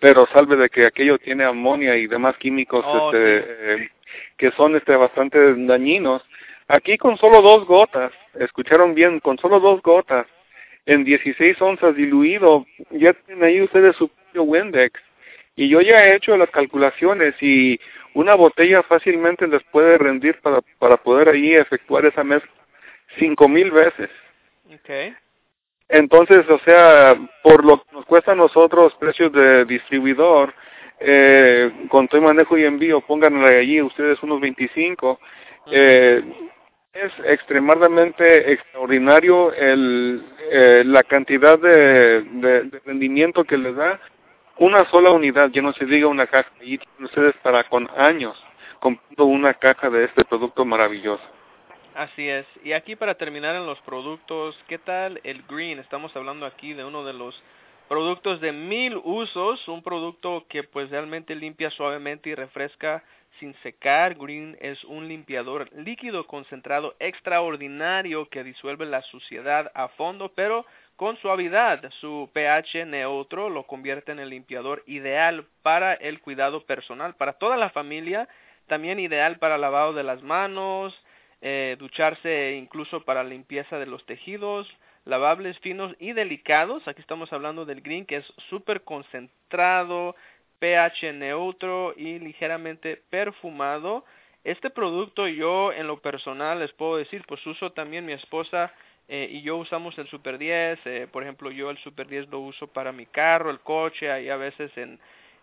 pero 0.00 0.26
salve 0.32 0.56
de 0.56 0.70
que 0.70 0.86
aquello 0.86 1.18
tiene 1.18 1.44
amonia 1.44 1.94
y 1.96 2.06
demás 2.06 2.36
químicos 2.38 2.84
oh, 2.86 3.12
este, 3.12 3.44
eh, 3.74 3.90
que 4.38 4.50
son 4.52 4.76
este 4.76 4.96
bastante 4.96 5.54
dañinos. 5.66 6.22
Aquí 6.68 6.98
con 6.98 7.16
solo 7.16 7.42
dos 7.42 7.64
gotas, 7.66 8.12
escucharon 8.34 8.94
bien, 8.94 9.20
con 9.20 9.38
solo 9.38 9.60
dos 9.60 9.82
gotas, 9.82 10.26
en 10.84 11.04
16 11.04 11.60
onzas 11.62 11.96
diluido, 11.96 12.66
ya 12.90 13.12
tienen 13.12 13.44
ahí 13.44 13.60
ustedes 13.62 13.96
su 13.96 14.08
propio 14.08 14.42
Windex. 14.44 15.00
Y 15.54 15.68
yo 15.68 15.80
ya 15.80 16.06
he 16.06 16.16
hecho 16.16 16.36
las 16.36 16.50
calculaciones 16.50 17.34
y 17.40 17.80
una 18.14 18.34
botella 18.34 18.82
fácilmente 18.82 19.46
les 19.46 19.62
puede 19.64 19.96
rendir 19.98 20.40
para, 20.40 20.60
para 20.78 20.96
poder 20.96 21.28
ahí 21.28 21.54
efectuar 21.54 22.04
esa 22.04 22.24
mezcla 22.24 22.50
cinco 23.18 23.48
mil 23.48 23.70
veces. 23.70 24.10
Okay. 24.80 25.14
Entonces, 25.88 26.48
o 26.48 26.58
sea, 26.60 27.16
por 27.42 27.64
lo 27.64 27.82
que 27.82 27.92
nos 27.92 28.04
cuesta 28.06 28.32
a 28.32 28.36
nosotros 28.36 28.94
precios 28.98 29.32
de 29.32 29.64
distribuidor, 29.64 30.52
eh, 30.98 31.70
con 31.88 32.08
todo 32.08 32.22
manejo 32.22 32.58
y 32.58 32.64
envío, 32.64 33.00
pónganle 33.00 33.58
allí 33.58 33.80
ustedes 33.80 34.20
unos 34.22 34.40
25, 34.40 35.20
eh, 35.70 36.22
es 36.96 37.12
extremadamente 37.24 38.52
extraordinario 38.52 39.52
el, 39.52 40.24
eh, 40.50 40.82
la 40.86 41.02
cantidad 41.02 41.58
de, 41.58 42.80
rendimiento 42.84 43.44
que 43.44 43.58
les 43.58 43.76
da 43.76 44.00
una 44.58 44.88
sola 44.90 45.10
unidad, 45.10 45.50
ya 45.50 45.60
no 45.60 45.72
se 45.74 45.84
diga 45.84 46.06
una 46.06 46.26
caja, 46.26 46.50
y 46.62 46.80
ustedes 47.00 47.34
para 47.42 47.64
con 47.64 47.88
años 47.96 48.42
comprando 48.80 49.26
una 49.26 49.52
caja 49.54 49.90
de 49.90 50.04
este 50.04 50.24
producto 50.24 50.64
maravilloso. 50.64 51.22
Así 51.94 52.28
es. 52.28 52.46
Y 52.62 52.72
aquí 52.72 52.96
para 52.96 53.14
terminar 53.14 53.54
en 53.54 53.66
los 53.66 53.78
productos, 53.80 54.58
¿qué 54.68 54.78
tal 54.78 55.20
el 55.24 55.42
green? 55.48 55.78
Estamos 55.78 56.14
hablando 56.16 56.46
aquí 56.46 56.72
de 56.72 56.84
uno 56.84 57.04
de 57.04 57.12
los 57.12 57.42
productos 57.88 58.40
de 58.40 58.52
mil 58.52 59.00
usos, 59.04 59.66
un 59.68 59.82
producto 59.82 60.46
que 60.48 60.64
pues 60.64 60.90
realmente 60.90 61.34
limpia 61.34 61.70
suavemente 61.70 62.30
y 62.30 62.34
refresca 62.34 63.04
sin 63.38 63.54
secar. 63.62 64.14
Green 64.14 64.56
es 64.60 64.82
un 64.84 65.08
limpiador 65.08 65.70
líquido 65.72 66.26
concentrado 66.26 66.96
extraordinario 66.98 68.28
que 68.28 68.44
disuelve 68.44 68.86
la 68.86 69.02
suciedad 69.02 69.70
a 69.74 69.88
fondo, 69.88 70.32
pero 70.34 70.66
con 70.96 71.16
suavidad. 71.18 71.90
Su 72.00 72.30
pH 72.32 72.86
neutro 72.86 73.50
lo 73.50 73.66
convierte 73.66 74.12
en 74.12 74.18
el 74.18 74.30
limpiador 74.30 74.82
ideal 74.86 75.46
para 75.62 75.94
el 75.94 76.20
cuidado 76.20 76.64
personal, 76.64 77.14
para 77.14 77.34
toda 77.34 77.56
la 77.56 77.70
familia, 77.70 78.28
también 78.66 78.98
ideal 78.98 79.38
para 79.38 79.58
lavado 79.58 79.92
de 79.92 80.02
las 80.02 80.22
manos, 80.22 80.98
eh, 81.40 81.76
ducharse 81.78 82.56
incluso 82.56 83.04
para 83.04 83.22
limpieza 83.22 83.78
de 83.78 83.86
los 83.86 84.04
tejidos, 84.06 84.66
lavables 85.06 85.58
finos 85.60 85.94
y 85.98 86.12
delicados. 86.12 86.86
Aquí 86.86 87.00
estamos 87.00 87.32
hablando 87.32 87.64
del 87.64 87.80
green 87.80 88.04
que 88.04 88.16
es 88.16 88.34
súper 88.50 88.82
concentrado, 88.82 90.14
pH 90.58 91.12
neutro 91.14 91.94
y 91.96 92.18
ligeramente 92.18 93.02
perfumado. 93.08 94.04
Este 94.44 94.68
producto 94.68 95.26
yo 95.26 95.72
en 95.72 95.86
lo 95.86 96.00
personal 96.00 96.58
les 96.58 96.72
puedo 96.72 96.96
decir, 96.96 97.24
pues 97.26 97.44
uso 97.46 97.72
también 97.72 98.04
mi 98.04 98.12
esposa 98.12 98.72
eh, 99.08 99.28
y 99.30 99.42
yo 99.42 99.56
usamos 99.56 99.96
el 99.98 100.08
Super 100.08 100.38
10, 100.38 100.78
eh, 100.84 101.08
por 101.10 101.22
ejemplo 101.22 101.50
yo 101.50 101.70
el 101.70 101.78
Super 101.78 102.08
10 102.08 102.28
lo 102.28 102.40
uso 102.40 102.66
para 102.66 102.92
mi 102.92 103.06
carro, 103.06 103.50
el 103.50 103.60
coche, 103.60 104.10
ahí 104.10 104.28
a 104.28 104.36
veces 104.36 104.76
en, 104.76 104.98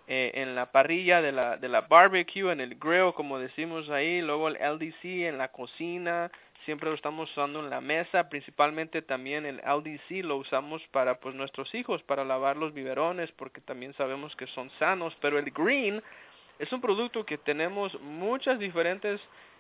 eh, 0.08 0.32
en 0.36 0.56
la 0.56 0.72
parrilla 0.72 1.22
de 1.22 1.32
la, 1.32 1.56
de 1.56 1.70
la 1.70 1.82
barbecue, 1.82 2.52
en 2.52 2.60
el 2.60 2.76
grill, 2.76 3.14
como 3.14 3.40
decimos 3.40 3.90
ahí, 3.90 4.22
luego 4.22 4.50
el 4.50 4.56
LDC 4.56 5.28
en 5.28 5.38
la 5.38 5.50
cocina, 5.50 6.30
siempre 6.66 6.90
lo 6.90 6.96
estamos 6.96 7.30
usando 7.32 7.60
en 7.60 7.70
la 7.70 7.82
mesa, 7.82 8.30
principalmente 8.30 9.02
también 9.02 9.46
el 9.46 9.58
LDC 9.58 10.24
lo 10.24 10.38
usamos 10.38 10.82
para 10.92 11.20
pues 11.20 11.36
nuestros 11.36 11.74
hijos, 11.76 12.04
para 12.04 12.24
lavar 12.24 12.58
los 12.58 12.74
biberones, 12.74 13.32
porque 13.34 13.62
también 13.62 13.94
sabemos 13.94 14.36
que 14.36 14.48
son 14.48 14.70
sanos, 14.80 15.16
pero 15.22 15.38
el 15.40 15.52
green 15.52 16.02
es 16.60 16.72
un 16.72 16.82
producto 16.82 17.26
que 17.26 17.38
tenemos 17.38 18.00
muchas 18.02 18.60
diferentes 18.60 19.20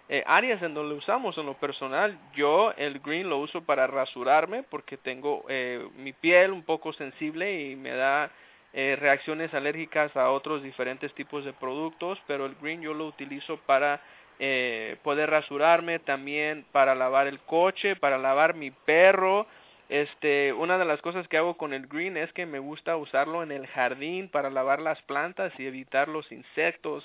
eh, 0.09 0.23
áreas 0.27 0.61
en 0.61 0.73
donde 0.73 0.91
lo 0.91 0.99
usamos 0.99 1.37
en 1.37 1.45
lo 1.45 1.53
personal. 1.55 2.17
Yo 2.35 2.73
el 2.77 2.99
green 2.99 3.29
lo 3.29 3.37
uso 3.37 3.61
para 3.63 3.87
rasurarme 3.87 4.63
porque 4.63 4.97
tengo 4.97 5.45
eh, 5.47 5.87
mi 5.97 6.13
piel 6.13 6.51
un 6.51 6.63
poco 6.63 6.93
sensible 6.93 7.61
y 7.61 7.75
me 7.75 7.91
da 7.91 8.31
eh, 8.73 8.97
reacciones 8.99 9.53
alérgicas 9.53 10.15
a 10.17 10.31
otros 10.31 10.63
diferentes 10.63 11.13
tipos 11.13 11.45
de 11.45 11.53
productos, 11.53 12.19
pero 12.27 12.45
el 12.45 12.55
green 12.55 12.81
yo 12.81 12.93
lo 12.93 13.05
utilizo 13.05 13.57
para 13.65 14.01
eh, 14.39 14.97
poder 15.03 15.29
rasurarme, 15.29 15.99
también 15.99 16.65
para 16.71 16.95
lavar 16.95 17.27
el 17.27 17.39
coche, 17.39 17.95
para 17.95 18.17
lavar 18.17 18.55
mi 18.55 18.71
perro. 18.71 19.47
Este, 19.89 20.53
una 20.53 20.77
de 20.77 20.85
las 20.85 21.01
cosas 21.01 21.27
que 21.27 21.37
hago 21.37 21.55
con 21.55 21.73
el 21.73 21.87
green 21.87 22.17
es 22.17 22.31
que 22.33 22.45
me 22.45 22.59
gusta 22.59 22.97
usarlo 22.97 23.43
en 23.43 23.51
el 23.51 23.67
jardín 23.67 24.29
para 24.29 24.49
lavar 24.49 24.81
las 24.81 25.01
plantas 25.03 25.53
y 25.59 25.67
evitar 25.67 26.07
los 26.07 26.31
insectos 26.31 27.03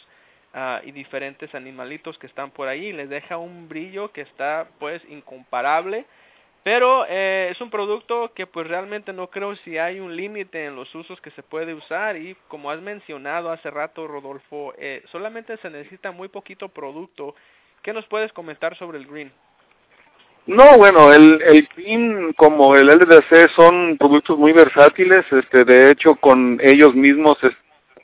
uh, 0.54 0.86
y 0.86 0.92
diferentes 0.92 1.54
animalitos 1.54 2.18
que 2.18 2.26
están 2.26 2.50
por 2.50 2.68
ahí. 2.68 2.92
Les 2.92 3.10
deja 3.10 3.36
un 3.36 3.68
brillo 3.68 4.12
que 4.12 4.22
está 4.22 4.68
pues 4.78 5.02
incomparable 5.08 6.06
pero 6.64 7.06
eh, 7.08 7.48
es 7.50 7.60
un 7.60 7.70
producto 7.70 8.32
que 8.34 8.46
pues 8.46 8.66
realmente 8.66 9.12
no 9.12 9.28
creo 9.28 9.56
si 9.56 9.78
hay 9.78 10.00
un 10.00 10.16
límite 10.16 10.66
en 10.66 10.76
los 10.76 10.92
usos 10.94 11.20
que 11.20 11.30
se 11.30 11.42
puede 11.42 11.74
usar 11.74 12.16
y 12.16 12.36
como 12.48 12.70
has 12.70 12.80
mencionado 12.80 13.50
hace 13.50 13.70
rato 13.70 14.06
Rodolfo, 14.06 14.74
eh, 14.76 15.02
solamente 15.10 15.56
se 15.58 15.70
necesita 15.70 16.10
muy 16.10 16.28
poquito 16.28 16.68
producto. 16.68 17.34
¿Qué 17.82 17.92
nos 17.92 18.06
puedes 18.06 18.32
comentar 18.32 18.76
sobre 18.76 18.98
el 18.98 19.06
green? 19.06 19.32
No, 20.46 20.78
bueno, 20.78 21.12
el, 21.12 21.40
el 21.42 21.68
green 21.76 22.32
como 22.32 22.74
el 22.74 22.86
LDC 22.86 23.50
son 23.54 23.96
productos 23.98 24.38
muy 24.38 24.52
versátiles, 24.52 25.24
este, 25.30 25.64
de 25.64 25.90
hecho 25.90 26.16
con 26.16 26.58
ellos 26.62 26.94
mismos, 26.94 27.38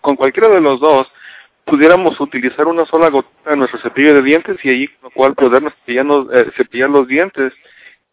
con 0.01 0.15
cualquiera 0.15 0.49
de 0.49 0.61
los 0.61 0.79
dos, 0.79 1.11
pudiéramos 1.65 2.21
utilizar 2.21 2.67
una 2.67 2.85
sola 2.87 3.09
gota 3.09 3.29
en 3.47 3.59
nuestro 3.59 3.81
cepillo 3.81 4.15
de 4.15 4.23
dientes 4.23 4.63
y 4.63 4.69
allí 4.69 4.89
con 4.89 5.05
lo 5.05 5.11
cual 5.11 5.35
podernos 5.35 5.73
eh, 5.87 6.51
cepillar 6.57 6.91
los 6.91 7.09
dientes 7.09 7.53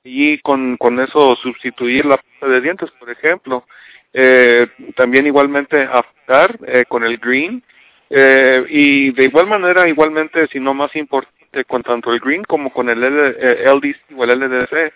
y 0.04 0.40
con, 0.40 0.78
con 0.78 1.00
eso 1.00 1.36
sustituir 1.36 2.06
la 2.06 2.18
pasta 2.18 2.48
de 2.48 2.62
dientes, 2.62 2.92
por 2.92 3.10
ejemplo. 3.10 3.66
Eh, 4.14 4.68
también 4.96 5.26
igualmente 5.26 5.82
aftar 5.84 6.60
eh, 6.68 6.84
con 6.88 7.04
el 7.04 7.18
green 7.18 7.64
eh, 8.10 8.66
y 8.68 9.12
de 9.12 9.24
igual 9.24 9.48
manera, 9.48 9.88
igualmente, 9.88 10.48
si 10.48 10.60
no 10.60 10.74
más 10.74 10.94
importante, 10.98 11.64
con 11.66 11.82
tanto 11.84 12.14
el 12.14 12.20
green 12.20 12.44
como 12.44 12.72
con 12.72 12.90
el 12.90 13.00
LDC 13.00 14.18
o 14.18 14.24
el 14.24 14.40
LDC, 14.40 14.94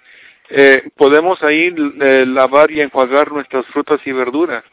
eh, 0.49 0.83
podemos 0.95 1.41
ahí 1.43 1.73
eh, 2.01 2.25
lavar 2.27 2.71
y 2.71 2.81
enjuagar 2.81 3.31
nuestras 3.31 3.65
frutas 3.67 3.99
y 4.05 4.11
verduras. 4.11 4.63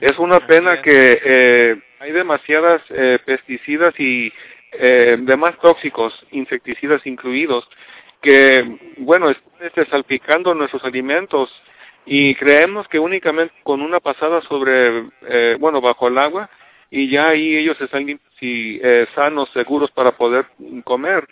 Es 0.00 0.18
una 0.18 0.46
pena 0.46 0.80
que 0.80 1.20
eh, 1.22 1.76
hay 2.00 2.12
demasiadas 2.12 2.80
eh, 2.88 3.18
pesticidas 3.24 3.98
y 3.98 4.32
eh, 4.72 5.18
demás 5.20 5.58
tóxicos, 5.60 6.14
insecticidas 6.30 7.06
incluidos, 7.06 7.68
que, 8.22 8.94
bueno, 8.98 9.30
están 9.60 9.86
salpicando 9.90 10.54
nuestros 10.54 10.84
alimentos 10.84 11.50
y 12.06 12.34
creemos 12.36 12.88
que 12.88 12.98
únicamente 12.98 13.54
con 13.62 13.82
una 13.82 14.00
pasada 14.00 14.40
sobre, 14.42 15.10
eh, 15.28 15.56
bueno, 15.58 15.80
bajo 15.80 16.08
el 16.08 16.18
agua 16.18 16.48
y 16.90 17.08
ya 17.08 17.28
ahí 17.28 17.56
ellos 17.56 17.80
están 17.80 18.08
y, 18.08 18.18
eh, 18.82 19.06
sanos, 19.14 19.48
seguros 19.50 19.90
para 19.92 20.12
poder 20.12 20.46
comer. 20.84 21.26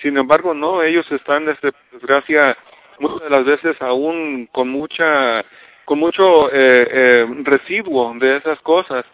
Sin 0.00 0.16
embargo, 0.16 0.54
no, 0.54 0.82
ellos 0.82 1.10
están, 1.10 1.48
este, 1.48 1.72
desgracia, 1.90 2.56
muchas 3.00 3.20
de 3.22 3.30
las 3.30 3.44
veces 3.44 3.76
aún 3.80 4.48
con 4.52 4.68
mucha, 4.68 5.44
con 5.84 5.98
mucho 5.98 6.48
eh, 6.52 6.88
eh, 6.90 7.26
residuo 7.42 8.14
de 8.18 8.36
esas 8.36 8.60
cosas. 8.60 9.04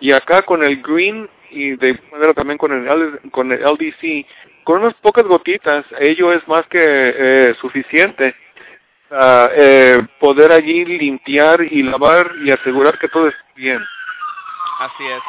Y 0.00 0.12
acá 0.12 0.42
con 0.42 0.64
el 0.64 0.82
green 0.82 1.28
y 1.50 1.76
de 1.76 2.00
manera 2.10 2.34
también 2.34 2.58
con 2.58 2.72
el, 2.72 3.30
con 3.30 3.52
el 3.52 3.60
LDC, 3.60 4.26
con 4.64 4.80
unas 4.80 4.94
pocas 4.94 5.26
gotitas, 5.26 5.84
ello 5.98 6.32
es 6.32 6.46
más 6.48 6.66
que 6.66 6.80
eh, 6.80 7.54
suficiente 7.60 8.34
a 9.10 9.50
eh, 9.54 10.06
poder 10.18 10.50
allí 10.50 10.84
limpiar 10.84 11.62
y 11.62 11.82
lavar 11.82 12.32
y 12.42 12.50
asegurar 12.50 12.98
que 12.98 13.08
todo 13.08 13.28
esté 13.28 13.42
bien. 13.54 13.84
Así 14.80 15.06
es. 15.06 15.22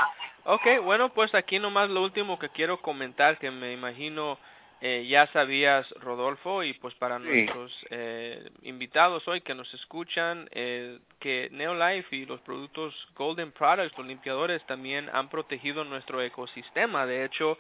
Ok, 0.46 0.84
bueno, 0.84 1.10
pues 1.10 1.34
aquí 1.36 1.60
nomás 1.60 1.90
lo 1.90 2.02
último 2.02 2.40
que 2.40 2.50
quiero 2.50 2.82
comentar, 2.82 3.38
que 3.38 3.52
me 3.52 3.74
imagino 3.74 4.38
eh, 4.82 5.08
ya 5.08 5.26
sabías, 5.28 5.90
Rodolfo, 6.02 6.62
y 6.64 6.74
pues 6.74 6.94
para 6.96 7.18
sí. 7.18 7.24
nuestros 7.24 7.86
eh, 7.90 8.50
invitados 8.62 9.28
hoy 9.28 9.42
que 9.42 9.56
nos 9.56 9.74
escuchan, 9.74 10.48
eh, 10.52 11.00
que 11.20 11.50
Neolife 11.52 12.16
y 12.16 12.26
los 12.26 12.42
productos 12.42 12.94
Golden 13.16 13.52
Products, 13.52 13.98
los 13.98 14.06
limpiadores, 14.06 14.64
también 14.68 15.10
han 15.14 15.30
protegido 15.30 15.84
nuestro 15.86 16.22
ecosistema. 16.22 17.06
De 17.06 17.26
hecho, 17.26 17.58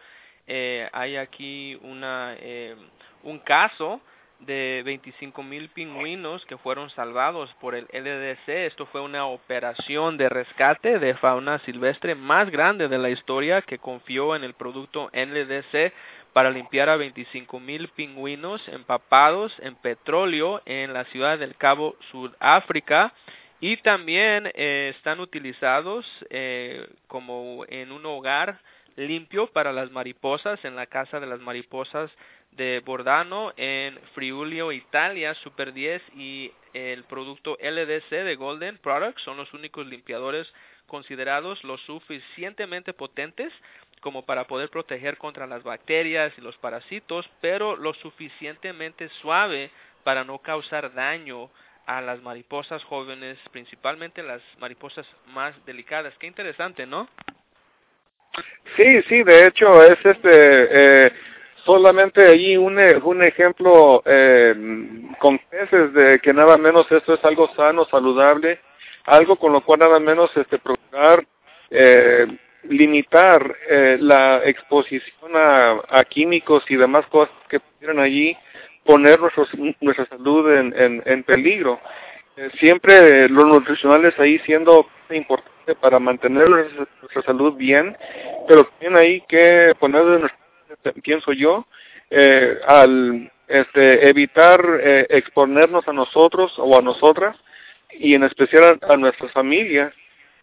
eh, 0.47 0.89
hay 0.93 1.17
aquí 1.17 1.77
una, 1.81 2.35
eh, 2.39 2.75
un 3.23 3.39
caso 3.39 4.01
de 4.39 4.83
25 4.85 5.43
mil 5.43 5.69
pingüinos 5.69 6.45
que 6.45 6.57
fueron 6.57 6.89
salvados 6.91 7.53
por 7.59 7.75
el 7.75 7.85
LDC. 7.85 8.65
Esto 8.67 8.85
fue 8.87 9.01
una 9.01 9.25
operación 9.25 10.17
de 10.17 10.29
rescate 10.29 10.99
de 10.99 11.15
fauna 11.15 11.59
silvestre 11.59 12.15
más 12.15 12.49
grande 12.49 12.87
de 12.87 12.97
la 12.97 13.09
historia 13.09 13.61
que 13.61 13.79
confió 13.79 14.35
en 14.35 14.43
el 14.43 14.53
producto 14.53 15.09
LDC 15.13 15.93
para 16.33 16.51
limpiar 16.51 16.89
a 16.89 16.97
25 16.97 17.59
mil 17.59 17.87
pingüinos 17.89 18.67
empapados 18.67 19.57
en 19.59 19.75
petróleo 19.75 20.61
en 20.65 20.93
la 20.93 21.05
ciudad 21.05 21.39
del 21.39 21.55
Cabo, 21.55 21.95
Sudáfrica. 22.11 23.13
Y 23.61 23.77
también 23.77 24.51
eh, 24.53 24.93
están 24.95 25.21
utilizados 25.21 26.05
eh, 26.29 26.87
como 27.07 27.63
en 27.69 27.93
un 27.93 28.05
hogar 28.05 28.59
limpio 28.95 29.47
para 29.47 29.71
las 29.71 29.91
mariposas 29.91 30.63
en 30.63 30.75
la 30.75 30.87
casa 30.87 31.19
de 31.19 31.27
las 31.27 31.39
mariposas 31.39 32.11
de 32.51 32.81
Bordano 32.85 33.53
en 33.57 33.99
Friulio, 34.13 34.71
Italia, 34.71 35.33
Super 35.35 35.73
10 35.73 36.01
y 36.15 36.51
el 36.73 37.03
producto 37.03 37.57
LDC 37.61 38.09
de 38.09 38.35
Golden 38.35 38.77
Products 38.77 39.21
son 39.23 39.37
los 39.37 39.53
únicos 39.53 39.85
limpiadores 39.87 40.51
considerados 40.87 41.63
lo 41.63 41.77
suficientemente 41.79 42.93
potentes 42.93 43.51
como 44.01 44.25
para 44.25 44.45
poder 44.45 44.69
proteger 44.69 45.17
contra 45.17 45.47
las 45.47 45.63
bacterias 45.63 46.31
y 46.37 46.41
los 46.41 46.55
parásitos, 46.57 47.29
pero 47.41 47.75
lo 47.75 47.93
suficientemente 47.95 49.09
suave 49.21 49.71
para 50.03 50.23
no 50.23 50.39
causar 50.39 50.93
daño 50.93 51.49
a 51.87 52.01
las 52.01 52.21
mariposas 52.21 52.83
jóvenes, 52.83 53.37
principalmente 53.51 54.21
las 54.21 54.41
mariposas 54.59 55.07
más 55.27 55.53
delicadas. 55.65 56.13
Qué 56.19 56.27
interesante, 56.27 56.85
¿no? 56.85 57.07
Sí, 58.75 59.01
sí, 59.03 59.23
de 59.23 59.47
hecho 59.47 59.83
es 59.83 59.97
este 60.03 60.29
eh, 60.31 61.11
solamente 61.65 62.25
allí 62.27 62.57
un, 62.57 62.77
un 62.77 63.23
ejemplo 63.23 64.03
eh, 64.05 64.53
con 65.19 65.39
peces 65.49 65.93
de 65.93 66.19
que 66.19 66.33
nada 66.33 66.57
menos 66.57 66.91
esto 66.91 67.13
es 67.13 67.23
algo 67.23 67.49
sano, 67.55 67.85
saludable, 67.85 68.59
algo 69.05 69.35
con 69.37 69.53
lo 69.53 69.61
cual 69.61 69.79
nada 69.79 69.99
menos 69.99 70.35
este 70.35 70.59
procurar 70.59 71.25
eh, 71.69 72.27
limitar 72.69 73.55
eh, 73.69 73.97
la 73.99 74.41
exposición 74.43 75.31
a, 75.35 76.03
químicos 76.09 76.63
y 76.69 76.75
demás 76.75 77.05
cosas 77.07 77.33
que 77.49 77.59
pudieran 77.59 77.99
allí 77.99 78.35
poner 78.83 79.19
nuestros, 79.19 79.49
nuestra 79.81 80.05
salud 80.05 80.51
en, 80.51 81.03
en, 81.05 81.23
peligro. 81.23 81.79
Eh, 82.37 82.49
siempre 82.59 83.29
lo 83.29 83.45
nutricional 83.45 84.05
es 84.05 84.17
ahí 84.19 84.39
siendo 84.39 84.87
importante 85.65 85.75
para 85.75 85.99
mantener 85.99 86.49
nuestra 86.49 87.21
salud 87.23 87.55
bien, 87.55 87.95
pero 88.47 88.65
también 88.65 88.95
hay 88.95 89.21
que 89.21 89.73
poner, 89.79 90.31
pienso 91.03 91.33
yo, 91.33 91.65
eh, 92.09 92.59
al 92.67 93.31
este, 93.47 94.09
evitar 94.09 94.63
eh, 94.81 95.07
exponernos 95.09 95.87
a 95.87 95.93
nosotros 95.93 96.53
o 96.57 96.77
a 96.77 96.81
nosotras 96.81 97.35
y 97.91 98.13
en 98.13 98.23
especial 98.23 98.79
a, 98.81 98.97
nuestras 98.97 99.31
familias 99.31 99.93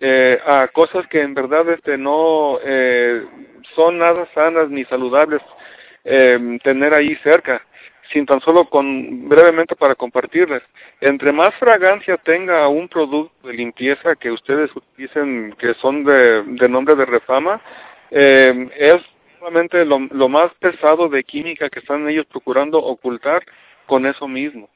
eh, 0.01 0.41
a 0.45 0.69
cosas 0.69 1.07
que 1.09 1.21
en 1.21 1.35
verdad 1.35 1.69
este 1.71 1.97
no 1.97 2.59
son 3.75 3.99
nada 3.99 4.27
sanas 4.35 4.69
ni 4.69 4.85
saludables 4.85 5.43
tener 6.05 6.95
ahí 6.95 7.15
cerca 7.23 7.65
sin 8.13 8.27
tan 8.27 8.41
solo 8.41 8.67
con 8.67 9.29
brevemente 9.29 9.75
para 9.75 9.95
compartirles. 9.95 10.63
Entre 11.01 11.33
más 11.33 11.55
fragancia 11.57 12.17
tenga 12.19 12.69
un 12.69 12.89
producto 12.89 13.49
de 13.49 13.55
limpieza 13.55 14.17
que 14.17 14.31
ustedes 14.31 14.75
utilicen 14.75 15.55
que 15.59 15.75
son 15.75 16.05
de, 16.05 16.69
nombre 16.69 16.95
de 16.95 17.07
refama, 17.07 17.61
eh, 18.11 18.71
es 18.77 19.03
solamente 19.39 19.85
lo, 19.85 19.99
lo 20.11 20.29
más 20.29 20.53
pesado 20.61 21.09
de 21.09 21.25
química 21.25 21.69
que 21.69 21.81
están 21.81 22.09
ellos 22.09 22.27
procurando 22.27 22.79
ocultar 22.79 23.43
con 23.87 24.07
eso 24.07 24.29
mismo. 24.29 24.69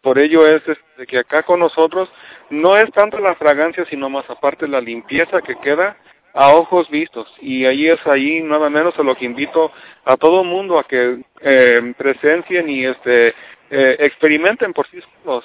Por 0.00 0.18
ello 0.18 0.46
es 0.46 0.62
este, 0.68 1.06
que 1.06 1.18
acá 1.18 1.42
con 1.42 1.60
nosotros 1.60 2.10
no 2.50 2.76
es 2.76 2.90
tanto 2.92 3.18
la 3.18 3.34
fragancia, 3.36 3.86
sino 3.86 4.10
más 4.10 4.28
aparte 4.28 4.68
la 4.68 4.80
limpieza 4.80 5.40
que 5.40 5.56
queda 5.56 5.96
a 6.34 6.52
ojos 6.52 6.88
vistos. 6.90 7.32
Y 7.40 7.64
ahí 7.64 7.88
es 7.88 8.04
ahí 8.06 8.42
nada 8.42 8.68
menos 8.68 8.98
a 8.98 9.02
lo 9.02 9.14
que 9.14 9.24
invito 9.24 9.72
a 10.04 10.16
todo 10.16 10.42
el 10.42 10.48
mundo 10.48 10.78
a 10.78 10.84
que 10.84 11.20
eh, 11.40 11.94
presencien 11.96 12.68
y 12.68 12.84
este 12.84 13.28
eh, 13.70 13.96
experimenten 14.00 14.72
por 14.72 14.86
sí 14.88 14.98
solos. 15.22 15.44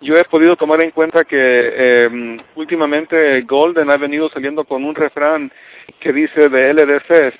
Yo 0.00 0.16
he 0.16 0.24
podido 0.24 0.56
tomar 0.56 0.80
en 0.80 0.92
cuenta 0.92 1.24
que 1.24 1.36
eh, 1.38 2.38
últimamente 2.54 3.42
Golden 3.42 3.90
ha 3.90 3.98
venido 3.98 4.30
saliendo 4.30 4.64
con 4.64 4.82
un 4.82 4.94
refrán 4.94 5.52
que 6.00 6.12
dice 6.12 6.48
de 6.48 6.72
LDC, 6.72 7.34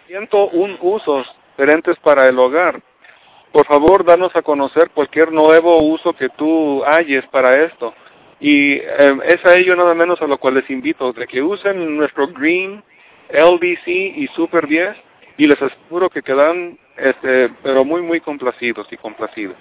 un 0.53 0.77
usos 0.81 1.27
diferentes 1.57 1.97
para 2.01 2.29
el 2.29 2.39
hogar. 2.39 2.83
Por 3.53 3.67
favor, 3.67 4.05
danos 4.05 4.35
a 4.37 4.43
conocer 4.43 4.91
cualquier 4.91 5.33
nuevo 5.33 5.79
uso 5.83 6.13
que 6.13 6.29
tú 6.29 6.85
halles 6.85 7.27
para 7.29 7.65
esto. 7.65 7.95
Y 8.41 8.75
eh, 8.75 9.19
es 9.25 9.45
a 9.45 9.57
ello 9.57 9.75
nada 9.75 9.95
menos 9.95 10.21
a 10.23 10.27
lo 10.27 10.39
cual 10.39 10.55
les 10.55 10.71
invito, 10.71 11.13
de 11.13 11.27
que 11.27 11.43
usen 11.43 11.97
nuestro 11.97 12.29
Green, 12.29 12.83
LDC 13.33 13.87
y 13.87 14.27
Super 14.35 14.67
10 14.67 14.97
y 15.39 15.47
les 15.47 15.61
aseguro 15.61 16.11
que 16.11 16.23
quedan 16.23 16.79
este, 16.97 17.49
pero 17.63 17.85
muy 17.85 18.03
muy 18.03 18.21
complacidos 18.21 18.87
y 18.91 18.97
complacidos. 18.97 19.57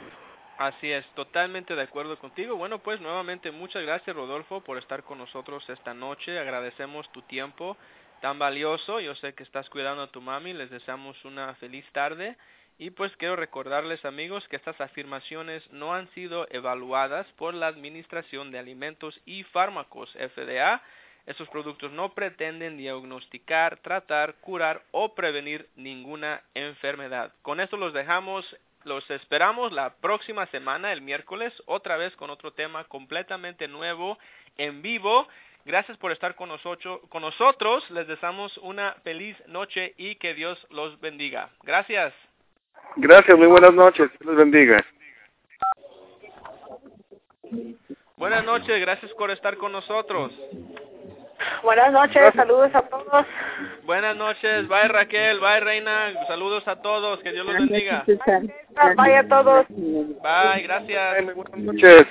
Así 0.57 0.91
es, 0.91 1.05
totalmente 1.15 1.73
de 1.73 1.83
acuerdo 1.83 2.19
contigo. 2.19 2.57
Bueno, 2.57 2.79
pues 2.79 2.99
nuevamente 2.99 3.49
muchas 3.49 3.83
gracias 3.83 4.13
Rodolfo 4.13 4.59
por 4.61 4.77
estar 4.77 5.03
con 5.03 5.17
nosotros 5.17 5.63
esta 5.69 5.93
noche. 5.93 6.37
Agradecemos 6.37 7.09
tu 7.13 7.21
tiempo 7.21 7.77
tan 8.19 8.39
valioso. 8.39 8.99
Yo 8.99 9.15
sé 9.15 9.33
que 9.33 9.43
estás 9.43 9.69
cuidando 9.69 10.03
a 10.03 10.11
tu 10.11 10.19
mami. 10.19 10.51
Les 10.51 10.69
deseamos 10.69 11.23
una 11.23 11.55
feliz 11.55 11.85
tarde. 11.93 12.35
Y 12.77 12.91
pues 12.91 13.15
quiero 13.17 13.37
recordarles 13.37 14.03
amigos 14.03 14.47
que 14.49 14.57
estas 14.57 14.79
afirmaciones 14.81 15.63
no 15.71 15.93
han 15.93 16.09
sido 16.11 16.45
evaluadas 16.49 17.27
por 17.37 17.53
la 17.53 17.67
Administración 17.67 18.51
de 18.51 18.59
Alimentos 18.59 19.19
y 19.25 19.43
Fármacos 19.43 20.11
FDA. 20.11 20.81
Estos 21.25 21.47
productos 21.49 21.91
no 21.91 22.13
pretenden 22.13 22.77
diagnosticar, 22.77 23.77
tratar, 23.77 24.35
curar 24.35 24.81
o 24.91 25.13
prevenir 25.13 25.69
ninguna 25.75 26.41
enfermedad. 26.55 27.31
Con 27.41 27.59
esto 27.59 27.77
los 27.77 27.93
dejamos 27.93 28.57
los 28.85 29.09
esperamos 29.11 29.71
la 29.73 29.93
próxima 29.95 30.45
semana, 30.47 30.93
el 30.93 31.01
miércoles, 31.01 31.53
otra 31.65 31.97
vez 31.97 32.15
con 32.15 32.29
otro 32.29 32.51
tema 32.51 32.85
completamente 32.85 33.67
nuevo, 33.67 34.17
en 34.57 34.81
vivo. 34.81 35.27
Gracias 35.65 35.97
por 35.97 36.11
estar 36.11 36.35
con 36.35 36.49
nosotros. 36.49 37.01
Con 37.09 37.21
nosotros 37.21 37.89
les 37.91 38.07
deseamos 38.07 38.57
una 38.59 38.93
feliz 39.03 39.35
noche 39.47 39.93
y 39.97 40.15
que 40.15 40.33
Dios 40.33 40.65
los 40.69 40.99
bendiga. 41.01 41.49
Gracias. 41.63 42.13
Gracias, 42.95 43.37
muy 43.37 43.47
buenas 43.47 43.73
noches. 43.73 44.09
Dios 44.11 44.25
los 44.25 44.37
bendiga. 44.37 44.83
Buenas 48.15 48.43
noches, 48.43 48.79
gracias 48.81 49.13
por 49.13 49.31
estar 49.31 49.57
con 49.57 49.71
nosotros. 49.71 50.33
Buenas 51.63 51.91
noches, 51.91 52.33
saludos 52.35 52.73
a 52.73 52.81
todos. 52.81 53.25
Buenas 53.85 54.15
noches, 54.15 54.67
bye 54.67 54.87
Raquel, 54.87 55.39
bye 55.39 55.59
Reina, 55.59 56.13
saludos 56.27 56.67
a 56.67 56.77
todos, 56.77 57.19
que 57.19 57.31
Dios 57.31 57.45
los 57.45 57.55
bendiga. 57.55 58.03
Bye 58.05 59.15
a 59.17 59.27
todos. 59.27 59.65
Bye, 59.69 60.63
gracias. 60.63 61.35
buenas 61.35 61.57
noches. 61.59 62.07